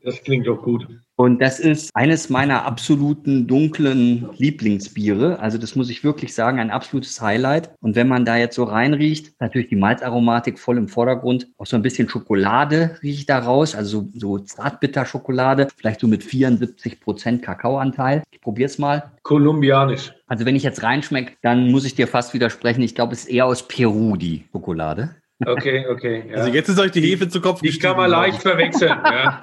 Das 0.03 0.23
klingt 0.23 0.47
doch 0.47 0.63
gut. 0.63 0.89
Und 1.21 1.41
das 1.41 1.59
ist 1.59 1.91
eines 1.97 2.31
meiner 2.31 2.65
absoluten 2.65 3.49
dunklen 3.49 4.29
Lieblingsbiere. 4.37 5.41
Also 5.41 5.59
das 5.59 5.75
muss 5.75 5.91
ich 5.91 6.05
wirklich 6.05 6.33
sagen, 6.33 6.61
ein 6.61 6.71
absolutes 6.71 7.21
Highlight. 7.21 7.71
Und 7.81 7.97
wenn 7.97 8.07
man 8.07 8.25
da 8.25 8.37
jetzt 8.37 8.55
so 8.55 8.63
reinriecht, 8.63 9.35
natürlich 9.41 9.69
die 9.69 9.75
Malzaromatik 9.75 10.61
voll 10.61 10.79
im 10.79 10.87
Vordergrund. 10.87 11.49
Auch 11.59 11.67
so 11.67 11.75
ein 11.75 11.83
bisschen 11.83 12.09
Schokolade 12.09 12.99
riecht 13.03 13.29
da 13.29 13.41
raus, 13.41 13.75
also 13.75 14.09
so, 14.15 14.39
so 14.39 14.39
Zartbitter-Schokolade, 14.39 15.67
vielleicht 15.77 15.99
so 15.99 16.07
mit 16.07 16.23
74 16.23 17.01
Prozent 17.01 17.43
Kakaoanteil. 17.43 18.23
Ich 18.31 18.41
probiere 18.41 18.67
es 18.67 18.79
mal. 18.79 19.11
Kolumbianisch. 19.25 20.13
Also 20.29 20.47
wenn 20.47 20.55
ich 20.55 20.63
jetzt 20.63 20.85
reinschmecke, 20.85 21.33
dann 21.43 21.73
muss 21.73 21.85
ich 21.85 21.97
dir 21.97 22.07
fast 22.07 22.33
widersprechen. 22.33 22.83
Ich 22.83 22.95
glaube, 22.95 23.15
es 23.15 23.25
ist 23.25 23.31
eher 23.31 23.47
aus 23.47 23.67
Peru, 23.67 24.15
die 24.15 24.45
Schokolade. 24.53 25.17
Okay, 25.47 25.87
okay. 25.89 26.25
Ja. 26.29 26.39
Also 26.39 26.53
jetzt 26.53 26.69
ist 26.69 26.81
euch 26.81 26.91
die 26.91 27.01
Hefe 27.01 27.29
zu 27.29 27.41
Kopf 27.41 27.61
Die 27.61 27.79
kann 27.79 27.97
man 27.97 28.11
leicht 28.11 28.43
verwechseln, 28.43 28.99
ja. 29.05 29.43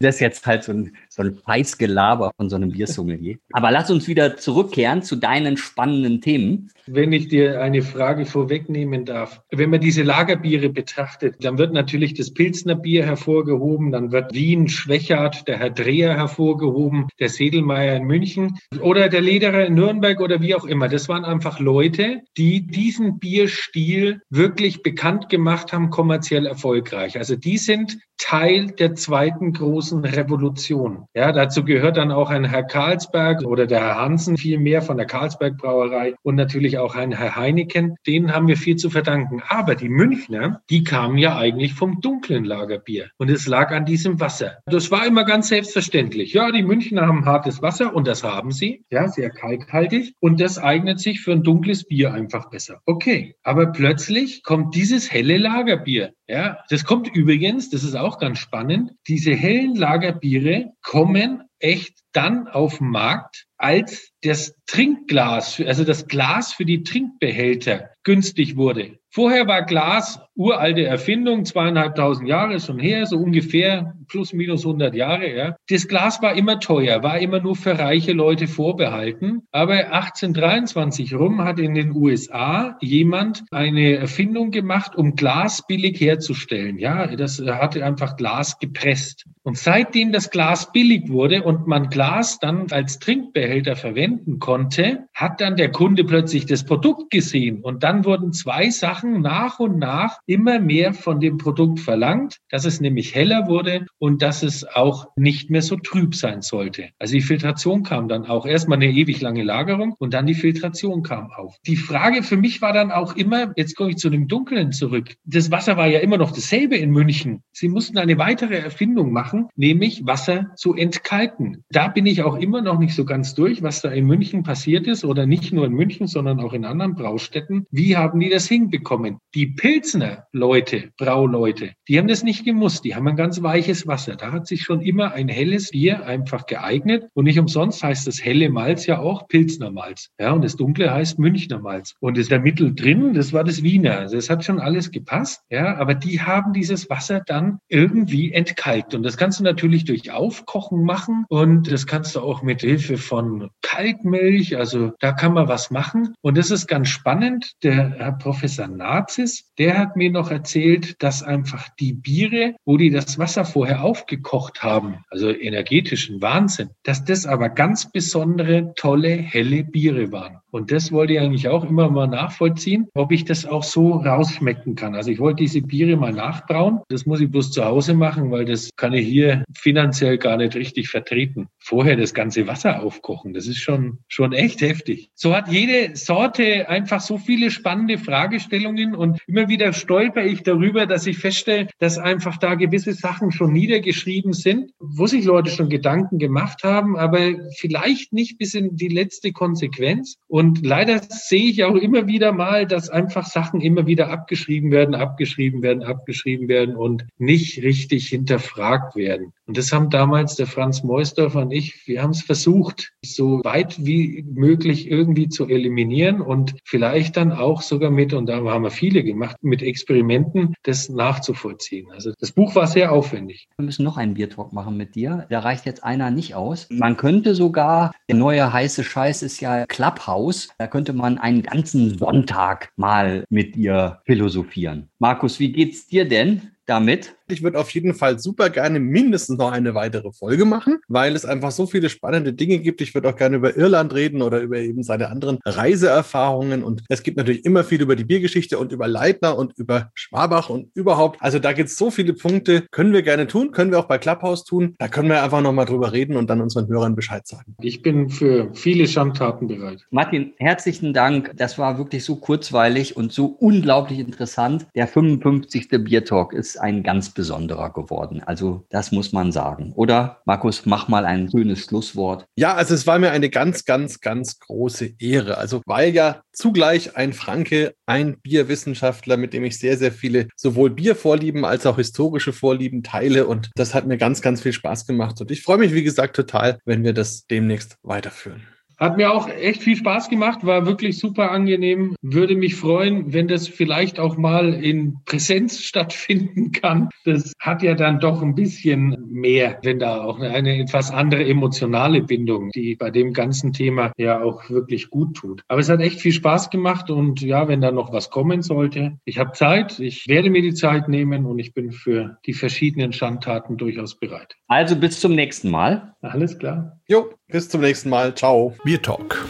Das 0.00 0.16
ist 0.16 0.20
jetzt 0.20 0.46
halt 0.46 0.64
so 0.64 0.72
ein, 0.72 0.96
so 1.08 1.22
ein 1.22 1.34
Feißgelaber 1.34 2.32
von 2.36 2.50
so 2.50 2.56
einem 2.56 2.70
Biersommelier. 2.70 3.38
Aber 3.52 3.70
lass 3.70 3.90
uns 3.90 4.06
wieder 4.06 4.36
zurückkehren 4.36 5.02
zu 5.02 5.16
deinen 5.16 5.56
spannenden 5.56 6.20
Themen. 6.20 6.70
Wenn 6.86 7.12
ich 7.12 7.28
dir 7.28 7.60
eine 7.60 7.82
Frage 7.82 8.26
vorwegnehmen 8.26 9.06
darf. 9.06 9.40
Wenn 9.50 9.70
man 9.70 9.80
diese 9.80 10.02
Lagerbiere 10.02 10.68
betrachtet, 10.68 11.36
dann 11.40 11.56
wird 11.56 11.72
natürlich 11.72 12.14
das 12.14 12.32
Pilzner 12.32 12.74
Bier 12.74 13.06
hervorgehoben, 13.06 13.92
dann 13.92 14.12
wird 14.12 14.34
Wien, 14.34 14.68
Schwächert, 14.68 15.48
der 15.48 15.58
Herr 15.58 15.70
Dreher 15.70 16.14
hervorgehoben, 16.16 17.08
der 17.18 17.30
Sedelmeier 17.30 17.96
in 17.96 18.04
München 18.04 18.58
oder 18.80 19.08
der 19.08 19.22
Lederer 19.22 19.66
in 19.66 19.74
Nürnberg 19.74 20.20
oder 20.20 20.40
wie 20.42 20.54
auch 20.54 20.64
immer. 20.64 20.88
Das 20.88 21.08
waren 21.08 21.24
einfach 21.24 21.60
Leute, 21.60 22.20
die 22.36 22.66
diesen 22.66 23.18
Bierstil 23.18 24.17
wirklich 24.30 24.82
bekannt 24.82 25.28
gemacht 25.28 25.72
haben, 25.72 25.90
kommerziell 25.90 26.46
erfolgreich. 26.46 27.18
Also 27.18 27.36
die 27.36 27.58
sind 27.58 27.98
Teil 28.18 28.66
der 28.66 28.96
zweiten 28.96 29.52
großen 29.52 30.04
Revolution. 30.04 31.06
Ja, 31.14 31.30
dazu 31.30 31.64
gehört 31.64 31.96
dann 31.96 32.10
auch 32.10 32.30
ein 32.30 32.44
Herr 32.44 32.64
Karlsberg 32.64 33.44
oder 33.44 33.66
der 33.66 33.80
Herr 33.80 34.00
Hansen 34.00 34.36
viel 34.36 34.58
mehr 34.58 34.82
von 34.82 34.96
der 34.96 35.06
Karlsberg 35.06 35.56
Brauerei 35.56 36.14
und 36.22 36.34
natürlich 36.34 36.78
auch 36.78 36.96
ein 36.96 37.12
Herr 37.12 37.36
Heineken. 37.36 37.94
Denen 38.06 38.34
haben 38.34 38.48
wir 38.48 38.56
viel 38.56 38.74
zu 38.74 38.90
verdanken. 38.90 39.40
Aber 39.46 39.76
die 39.76 39.88
Münchner, 39.88 40.62
die 40.68 40.82
kamen 40.82 41.16
ja 41.16 41.38
eigentlich 41.38 41.74
vom 41.74 42.00
dunklen 42.00 42.44
Lagerbier 42.44 43.10
und 43.18 43.30
es 43.30 43.46
lag 43.46 43.70
an 43.70 43.86
diesem 43.86 44.18
Wasser. 44.18 44.58
Das 44.66 44.90
war 44.90 45.06
immer 45.06 45.24
ganz 45.24 45.48
selbstverständlich. 45.48 46.32
Ja, 46.32 46.50
die 46.50 46.64
Münchner 46.64 47.06
haben 47.06 47.24
hartes 47.24 47.62
Wasser 47.62 47.94
und 47.94 48.08
das 48.08 48.24
haben 48.24 48.50
sie. 48.50 48.84
Ja, 48.90 49.06
sehr 49.06 49.30
kalkhaltig 49.30 50.14
und 50.18 50.40
das 50.40 50.58
eignet 50.58 50.98
sich 50.98 51.20
für 51.20 51.32
ein 51.32 51.44
dunkles 51.44 51.84
Bier 51.84 52.12
einfach 52.12 52.50
besser. 52.50 52.80
Okay, 52.84 53.36
aber 53.44 53.66
plötzlich 53.66 54.07
kommt 54.42 54.74
dieses 54.74 55.12
helle 55.12 55.38
Lagerbier. 55.38 56.12
Ja, 56.26 56.58
das 56.70 56.84
kommt 56.84 57.08
übrigens, 57.08 57.70
das 57.70 57.84
ist 57.84 57.96
auch 57.96 58.18
ganz 58.18 58.38
spannend, 58.38 58.92
diese 59.06 59.32
hellen 59.32 59.74
Lagerbiere 59.74 60.72
kommen 60.82 61.42
echt 61.58 61.98
dann 62.12 62.48
auf 62.48 62.78
den 62.78 62.88
Markt, 62.88 63.46
als 63.56 64.10
das 64.22 64.54
Trinkglas, 64.66 65.60
also 65.60 65.84
das 65.84 66.06
Glas 66.06 66.52
für 66.52 66.64
die 66.64 66.82
Trinkbehälter 66.82 67.90
günstig 68.08 68.56
wurde. 68.56 68.98
Vorher 69.10 69.46
war 69.46 69.62
Glas 69.62 70.18
uralte 70.34 70.84
Erfindung, 70.84 71.44
zweieinhalbtausend 71.44 72.28
Jahre 72.28 72.60
schon 72.60 72.78
her, 72.78 73.06
so 73.06 73.16
ungefähr 73.16 73.94
plus 74.06 74.32
minus 74.32 74.64
100 74.64 74.94
Jahre. 74.94 75.34
Ja. 75.34 75.56
Das 75.68 75.88
Glas 75.88 76.22
war 76.22 76.34
immer 76.34 76.60
teuer, 76.60 77.02
war 77.02 77.18
immer 77.18 77.40
nur 77.40 77.56
für 77.56 77.78
reiche 77.78 78.12
Leute 78.12 78.46
vorbehalten. 78.46 79.42
Aber 79.50 79.74
1823 79.74 81.14
rum 81.14 81.42
hat 81.42 81.58
in 81.58 81.74
den 81.74 81.94
USA 81.94 82.76
jemand 82.80 83.44
eine 83.50 83.96
Erfindung 83.96 84.52
gemacht, 84.52 84.94
um 84.94 85.16
Glas 85.16 85.66
billig 85.66 86.00
herzustellen. 86.00 86.78
Ja, 86.78 87.08
das 87.08 87.40
hatte 87.40 87.84
einfach 87.84 88.16
Glas 88.16 88.58
gepresst. 88.58 89.24
Und 89.42 89.58
seitdem 89.58 90.12
das 90.12 90.30
Glas 90.30 90.70
billig 90.72 91.08
wurde 91.08 91.42
und 91.42 91.66
man 91.66 91.88
Glas 91.88 92.38
dann 92.38 92.66
als 92.70 92.98
Trinkbehälter 92.98 93.74
verwenden 93.74 94.38
konnte, 94.38 95.04
hat 95.14 95.40
dann 95.40 95.56
der 95.56 95.72
Kunde 95.72 96.04
plötzlich 96.04 96.46
das 96.46 96.64
Produkt 96.64 97.10
gesehen. 97.10 97.62
Und 97.62 97.82
dann 97.82 97.97
wurden 98.04 98.32
zwei 98.32 98.70
Sachen 98.70 99.20
nach 99.20 99.58
und 99.58 99.78
nach 99.78 100.18
immer 100.26 100.58
mehr 100.58 100.94
von 100.94 101.20
dem 101.20 101.38
Produkt 101.38 101.80
verlangt, 101.80 102.38
dass 102.50 102.64
es 102.64 102.80
nämlich 102.80 103.14
heller 103.14 103.46
wurde 103.46 103.86
und 103.98 104.22
dass 104.22 104.42
es 104.42 104.64
auch 104.64 105.08
nicht 105.16 105.50
mehr 105.50 105.62
so 105.62 105.76
trüb 105.76 106.14
sein 106.14 106.42
sollte. 106.42 106.90
Also 106.98 107.14
die 107.14 107.20
Filtration 107.20 107.82
kam 107.82 108.08
dann 108.08 108.26
auch 108.26 108.46
erstmal 108.46 108.78
eine 108.78 108.90
ewig 108.90 109.20
lange 109.20 109.42
Lagerung 109.42 109.94
und 109.98 110.14
dann 110.14 110.26
die 110.26 110.34
Filtration 110.34 111.02
kam 111.02 111.30
auf. 111.32 111.56
Die 111.66 111.76
Frage 111.76 112.22
für 112.22 112.36
mich 112.36 112.60
war 112.62 112.72
dann 112.72 112.90
auch 112.90 113.16
immer, 113.16 113.52
jetzt 113.56 113.76
komme 113.76 113.90
ich 113.90 113.96
zu 113.96 114.10
dem 114.10 114.28
Dunklen 114.28 114.72
zurück. 114.72 115.14
Das 115.24 115.50
Wasser 115.50 115.76
war 115.76 115.86
ja 115.86 116.00
immer 116.00 116.18
noch 116.18 116.32
dasselbe 116.32 116.76
in 116.76 116.90
München. 116.90 117.42
Sie 117.52 117.68
mussten 117.68 117.98
eine 117.98 118.18
weitere 118.18 118.56
Erfindung 118.56 119.12
machen, 119.12 119.48
nämlich 119.56 120.06
Wasser 120.06 120.52
zu 120.56 120.74
entkalken. 120.74 121.64
Da 121.70 121.88
bin 121.88 122.06
ich 122.06 122.22
auch 122.22 122.36
immer 122.36 122.62
noch 122.62 122.78
nicht 122.78 122.94
so 122.94 123.04
ganz 123.04 123.34
durch, 123.34 123.62
was 123.62 123.82
da 123.82 123.90
in 123.90 124.06
München 124.06 124.42
passiert 124.42 124.86
ist 124.86 125.04
oder 125.04 125.26
nicht 125.26 125.52
nur 125.52 125.66
in 125.66 125.72
München, 125.72 126.06
sondern 126.06 126.40
auch 126.40 126.52
in 126.52 126.64
anderen 126.64 126.94
Braustätten. 126.94 127.66
Wie 127.70 127.87
haben 127.96 128.20
die 128.20 128.30
das 128.30 128.46
hinbekommen? 128.46 129.18
Die 129.34 129.46
Pilzner 129.46 130.26
Leute, 130.32 130.90
Brauleute, 130.96 131.72
die 131.88 131.98
haben 131.98 132.08
das 132.08 132.22
nicht 132.22 132.44
gemusst. 132.44 132.84
Die 132.84 132.94
haben 132.94 133.08
ein 133.08 133.16
ganz 133.16 133.42
weiches 133.42 133.86
Wasser. 133.86 134.16
Da 134.16 134.32
hat 134.32 134.46
sich 134.46 134.62
schon 134.62 134.80
immer 134.80 135.12
ein 135.12 135.28
helles 135.28 135.70
Bier 135.70 136.06
einfach 136.06 136.46
geeignet. 136.46 137.08
Und 137.14 137.24
nicht 137.24 137.38
umsonst 137.38 137.82
heißt 137.82 138.06
das 138.06 138.24
helle 138.24 138.50
Malz 138.50 138.86
ja 138.86 138.98
auch 138.98 139.28
Pilzner 139.28 139.70
Malz. 139.70 140.10
Ja, 140.18 140.32
und 140.32 140.42
das 140.42 140.56
dunkle 140.56 140.92
heißt 140.92 141.18
Münchner 141.18 141.58
Malz. 141.58 141.94
Und 142.00 142.18
das 142.18 142.28
da 142.28 142.38
mittel 142.38 142.74
drin, 142.74 143.14
das 143.14 143.32
war 143.32 143.44
das 143.44 143.62
Wiener. 143.62 143.98
Also 143.98 144.16
es 144.16 144.30
hat 144.30 144.44
schon 144.44 144.60
alles 144.60 144.90
gepasst. 144.90 145.42
Ja, 145.50 145.76
aber 145.76 145.94
die 145.94 146.20
haben 146.20 146.52
dieses 146.52 146.90
Wasser 146.90 147.22
dann 147.24 147.58
irgendwie 147.68 148.32
entkalkt. 148.32 148.94
Und 148.94 149.02
das 149.02 149.16
kannst 149.16 149.40
du 149.40 149.44
natürlich 149.44 149.84
durch 149.84 150.10
Aufkochen 150.10 150.84
machen. 150.84 151.24
Und 151.28 151.70
das 151.70 151.86
kannst 151.86 152.16
du 152.16 152.20
auch 152.20 152.42
mit 152.42 152.60
Hilfe 152.60 152.98
von 152.98 153.50
Kaltmilch. 153.62 154.56
Also 154.56 154.92
da 155.00 155.12
kann 155.12 155.32
man 155.32 155.48
was 155.48 155.70
machen. 155.70 156.14
Und 156.20 156.38
das 156.38 156.50
ist 156.50 156.66
ganz 156.66 156.88
spannend. 156.88 157.52
Der 157.68 157.90
Herr 157.98 158.12
Professor 158.12 158.66
Nazis, 158.66 159.52
der 159.58 159.78
hat 159.78 159.94
mir 159.94 160.08
mir 160.08 160.10
noch 160.10 160.30
erzählt, 160.30 161.02
dass 161.02 161.22
einfach 161.22 161.68
die 161.78 161.92
Biere, 161.92 162.54
wo 162.64 162.78
die 162.78 162.90
das 162.90 163.18
Wasser 163.18 163.44
vorher 163.44 163.84
aufgekocht 163.84 164.62
haben, 164.62 165.04
also 165.10 165.30
energetischen 165.30 166.22
Wahnsinn, 166.22 166.70
dass 166.82 167.04
das 167.04 167.26
aber 167.26 167.50
ganz 167.50 167.92
besondere, 167.92 168.72
tolle, 168.74 169.10
helle 169.10 169.64
Biere 169.64 170.12
waren. 170.12 170.38
Und 170.50 170.72
das 170.72 170.92
wollte 170.92 171.14
ich 171.14 171.20
eigentlich 171.20 171.48
auch 171.48 171.64
immer 171.64 171.90
mal 171.90 172.06
nachvollziehen, 172.06 172.88
ob 172.94 173.12
ich 173.12 173.24
das 173.24 173.44
auch 173.44 173.62
so 173.62 173.92
rausschmecken 173.92 174.74
kann. 174.74 174.94
Also 174.94 175.10
ich 175.10 175.18
wollte 175.18 175.42
diese 175.42 175.60
Biere 175.60 175.96
mal 175.96 176.12
nachbrauen. 176.12 176.80
Das 176.88 177.06
muss 177.06 177.20
ich 177.20 177.30
bloß 177.30 177.52
zu 177.52 177.64
Hause 177.64 177.94
machen, 177.94 178.30
weil 178.30 178.44
das 178.44 178.70
kann 178.76 178.94
ich 178.94 179.06
hier 179.06 179.44
finanziell 179.54 180.18
gar 180.18 180.36
nicht 180.36 180.54
richtig 180.54 180.88
vertreten. 180.88 181.48
Vorher 181.58 181.96
das 181.96 182.14
ganze 182.14 182.46
Wasser 182.46 182.82
aufkochen, 182.82 183.34
das 183.34 183.46
ist 183.46 183.58
schon, 183.58 183.98
schon 184.08 184.32
echt 184.32 184.62
heftig. 184.62 185.10
So 185.14 185.34
hat 185.34 185.48
jede 185.48 185.96
Sorte 185.96 186.68
einfach 186.68 187.00
so 187.00 187.18
viele 187.18 187.50
spannende 187.50 187.98
Fragestellungen 187.98 188.94
und 188.94 189.20
immer 189.26 189.48
wieder 189.48 189.72
stolper 189.72 190.24
ich 190.24 190.42
darüber, 190.42 190.86
dass 190.86 191.06
ich 191.06 191.18
feststelle, 191.18 191.68
dass 191.78 191.98
einfach 191.98 192.38
da 192.38 192.54
gewisse 192.54 192.94
Sachen 192.94 193.32
schon 193.32 193.52
niedergeschrieben 193.52 194.32
sind, 194.32 194.72
wo 194.78 195.06
sich 195.06 195.24
Leute 195.24 195.50
schon 195.50 195.68
Gedanken 195.68 196.18
gemacht 196.18 196.64
haben, 196.64 196.96
aber 196.96 197.34
vielleicht 197.56 198.12
nicht 198.12 198.38
bis 198.38 198.54
in 198.54 198.76
die 198.76 198.88
letzte 198.88 199.32
Konsequenz. 199.32 200.16
Leider 200.64 201.00
sehe 201.08 201.50
ich 201.50 201.64
auch 201.64 201.74
immer 201.74 202.06
wieder 202.06 202.32
mal, 202.32 202.66
dass 202.66 202.90
einfach 202.90 203.26
Sachen 203.26 203.60
immer 203.60 203.86
wieder 203.86 204.10
abgeschrieben 204.10 204.70
werden, 204.70 204.94
abgeschrieben 204.94 205.62
werden, 205.62 205.82
abgeschrieben 205.82 206.48
werden 206.48 206.76
und 206.76 207.06
nicht 207.18 207.62
richtig 207.62 208.08
hinterfragt 208.08 208.96
werden. 208.96 209.32
Und 209.46 209.56
das 209.56 209.72
haben 209.72 209.88
damals 209.88 210.36
der 210.36 210.46
Franz 210.46 210.84
Meusdorfer 210.84 211.40
und 211.40 211.52
ich, 211.52 211.86
wir 211.86 212.02
haben 212.02 212.10
es 212.10 212.22
versucht, 212.22 212.92
so 213.02 213.40
weit 213.44 213.84
wie 213.84 214.24
möglich 214.30 214.90
irgendwie 214.90 215.28
zu 215.28 215.48
eliminieren 215.48 216.20
und 216.20 216.54
vielleicht 216.64 217.16
dann 217.16 217.32
auch 217.32 217.62
sogar 217.62 217.90
mit, 217.90 218.12
und 218.12 218.26
da 218.26 218.44
haben 218.44 218.62
wir 218.62 218.70
viele 218.70 219.02
gemacht, 219.02 219.36
mit 219.40 219.62
Experimenten 219.62 220.54
das 220.64 220.90
nachzuvollziehen. 220.90 221.90
Also 221.92 222.12
das 222.20 222.32
Buch 222.32 222.54
war 222.54 222.66
sehr 222.66 222.92
aufwendig. 222.92 223.48
Wir 223.56 223.64
müssen 223.64 223.84
noch 223.84 223.96
einen 223.96 224.14
Biertalk 224.14 224.52
machen 224.52 224.76
mit 224.76 224.94
dir. 224.94 225.26
Da 225.30 225.40
reicht 225.40 225.64
jetzt 225.64 225.82
einer 225.82 226.10
nicht 226.10 226.34
aus. 226.34 226.68
Man 226.70 226.98
könnte 226.98 227.34
sogar, 227.34 227.92
der 228.08 228.16
neue 228.16 228.52
heiße 228.52 228.84
Scheiß 228.84 229.22
ist 229.22 229.40
ja 229.40 229.64
Clubhouse 229.66 230.27
aus. 230.28 230.48
Da 230.58 230.66
könnte 230.66 230.92
man 230.92 231.18
einen 231.18 231.42
ganzen 231.42 231.98
Sonntag 231.98 232.70
mal 232.76 233.24
mit 233.30 233.56
ihr 233.56 234.00
philosophieren. 234.04 234.90
Markus, 234.98 235.40
wie 235.40 235.52
geht's 235.52 235.86
dir 235.86 236.06
denn? 236.06 236.52
Damit. 236.68 237.16
Ich 237.30 237.42
würde 237.42 237.58
auf 237.58 237.70
jeden 237.70 237.94
Fall 237.94 238.18
super 238.18 238.48
gerne 238.48 238.80
mindestens 238.80 239.38
noch 239.38 239.52
eine 239.52 239.74
weitere 239.74 240.12
Folge 240.12 240.44
machen, 240.44 240.78
weil 240.88 241.14
es 241.14 241.24
einfach 241.24 241.50
so 241.50 241.66
viele 241.66 241.90
spannende 241.90 242.32
Dinge 242.32 242.58
gibt. 242.58 242.80
Ich 242.80 242.94
würde 242.94 243.08
auch 243.08 243.16
gerne 243.16 243.36
über 243.36 243.56
Irland 243.56 243.94
reden 243.94 244.22
oder 244.22 244.40
über 244.40 244.58
eben 244.58 244.82
seine 244.82 245.10
anderen 245.10 245.38
Reiseerfahrungen. 245.44 246.62
Und 246.62 246.82
es 246.88 247.02
gibt 247.02 247.16
natürlich 247.16 247.44
immer 247.44 247.64
viel 247.64 247.82
über 247.82 247.96
die 247.96 248.04
Biergeschichte 248.04 248.58
und 248.58 248.72
über 248.72 248.88
Leitner 248.88 249.36
und 249.36 249.58
über 249.58 249.90
Schwabach 249.94 250.48
und 250.48 250.74
überhaupt. 250.74 251.20
Also 251.20 251.38
da 251.38 251.52
gibt 251.52 251.68
es 251.68 251.76
so 251.76 251.90
viele 251.90 252.14
Punkte. 252.14 252.66
Können 252.70 252.92
wir 252.92 253.02
gerne 253.02 253.26
tun, 253.26 253.52
können 253.52 253.70
wir 253.70 253.78
auch 253.78 253.88
bei 253.88 253.98
Clubhouse 253.98 254.44
tun. 254.44 254.74
Da 254.78 254.88
können 254.88 255.08
wir 255.10 255.22
einfach 255.22 255.42
nochmal 255.42 255.66
drüber 255.66 255.92
reden 255.92 256.16
und 256.16 256.30
dann 256.30 256.40
unseren 256.40 256.68
Hörern 256.68 256.96
Bescheid 256.96 257.26
sagen. 257.26 257.54
Ich 257.60 257.82
bin 257.82 258.08
für 258.08 258.50
viele 258.54 258.86
Schandtaten 258.88 259.48
bereit. 259.48 259.86
Martin, 259.90 260.32
herzlichen 260.38 260.94
Dank. 260.94 261.32
Das 261.36 261.58
war 261.58 261.76
wirklich 261.78 262.04
so 262.04 262.16
kurzweilig 262.16 262.96
und 262.96 263.12
so 263.12 263.26
unglaublich 263.26 263.98
interessant. 263.98 264.66
Der 264.74 264.86
55. 264.86 265.68
Bier 265.84 266.04
Talk 266.04 266.32
ein 266.58 266.82
ganz 266.82 267.10
besonderer 267.10 267.72
geworden. 267.72 268.22
Also 268.24 268.66
das 268.70 268.92
muss 268.92 269.12
man 269.12 269.32
sagen. 269.32 269.72
Oder 269.74 270.22
Markus, 270.24 270.66
mach 270.66 270.88
mal 270.88 271.04
ein 271.04 271.30
schönes 271.30 271.60
Schlusswort. 271.60 272.26
Ja, 272.36 272.54
also 272.54 272.74
es 272.74 272.86
war 272.86 272.98
mir 272.98 273.10
eine 273.10 273.30
ganz, 273.30 273.64
ganz, 273.64 274.00
ganz 274.00 274.38
große 274.38 274.94
Ehre. 274.98 275.38
Also 275.38 275.62
weil 275.66 275.94
ja 275.94 276.22
zugleich 276.32 276.96
ein 276.96 277.12
Franke, 277.12 277.74
ein 277.86 278.20
Bierwissenschaftler, 278.20 279.16
mit 279.16 279.32
dem 279.32 279.44
ich 279.44 279.58
sehr, 279.58 279.76
sehr 279.76 279.92
viele 279.92 280.28
sowohl 280.36 280.70
Biervorlieben 280.70 281.44
als 281.44 281.66
auch 281.66 281.76
historische 281.76 282.32
Vorlieben 282.32 282.82
teile. 282.82 283.26
Und 283.26 283.50
das 283.54 283.74
hat 283.74 283.86
mir 283.86 283.98
ganz, 283.98 284.22
ganz 284.22 284.42
viel 284.42 284.52
Spaß 284.52 284.86
gemacht. 284.86 285.20
Und 285.20 285.30
ich 285.30 285.42
freue 285.42 285.58
mich, 285.58 285.74
wie 285.74 285.84
gesagt, 285.84 286.16
total, 286.16 286.58
wenn 286.64 286.84
wir 286.84 286.92
das 286.92 287.26
demnächst 287.26 287.76
weiterführen. 287.82 288.46
Hat 288.78 288.96
mir 288.96 289.12
auch 289.12 289.28
echt 289.28 289.62
viel 289.62 289.76
Spaß 289.76 290.08
gemacht, 290.08 290.46
war 290.46 290.64
wirklich 290.64 290.98
super 290.98 291.32
angenehm. 291.32 291.96
Würde 292.00 292.36
mich 292.36 292.54
freuen, 292.54 293.12
wenn 293.12 293.26
das 293.26 293.48
vielleicht 293.48 293.98
auch 293.98 294.16
mal 294.16 294.54
in 294.54 294.98
Präsenz 295.04 295.60
stattfinden 295.62 296.52
kann. 296.52 296.88
Das 297.04 297.32
hat 297.40 297.62
ja 297.62 297.74
dann 297.74 297.98
doch 297.98 298.22
ein 298.22 298.36
bisschen 298.36 298.96
mehr, 299.10 299.58
wenn 299.62 299.80
da 299.80 300.02
auch 300.02 300.20
eine 300.20 300.60
etwas 300.60 300.92
andere 300.92 301.24
emotionale 301.24 302.02
Bindung, 302.02 302.50
die 302.54 302.76
bei 302.76 302.90
dem 302.90 303.12
ganzen 303.12 303.52
Thema 303.52 303.92
ja 303.96 304.22
auch 304.22 304.48
wirklich 304.48 304.90
gut 304.90 305.16
tut. 305.16 305.42
Aber 305.48 305.60
es 305.60 305.68
hat 305.68 305.80
echt 305.80 306.00
viel 306.00 306.12
Spaß 306.12 306.50
gemacht 306.50 306.88
und 306.88 307.20
ja, 307.20 307.48
wenn 307.48 307.60
da 307.60 307.72
noch 307.72 307.92
was 307.92 308.10
kommen 308.10 308.42
sollte, 308.42 308.98
ich 309.04 309.18
habe 309.18 309.32
Zeit, 309.32 309.80
ich 309.80 310.06
werde 310.06 310.30
mir 310.30 310.42
die 310.42 310.54
Zeit 310.54 310.88
nehmen 310.88 311.26
und 311.26 311.40
ich 311.40 311.52
bin 311.52 311.72
für 311.72 312.18
die 312.26 312.32
verschiedenen 312.34 312.92
Schandtaten 312.92 313.56
durchaus 313.56 313.98
bereit. 313.98 314.36
Also 314.46 314.76
bis 314.76 315.00
zum 315.00 315.14
nächsten 315.14 315.50
Mal. 315.50 315.94
Alles 316.00 316.38
klar. 316.38 316.77
Jo, 316.90 317.10
bis 317.30 317.50
zum 317.50 317.60
nächsten 317.60 317.90
Mal. 317.90 318.14
Ciao. 318.14 318.54
Bier 318.64 318.80
Talk, 318.80 319.22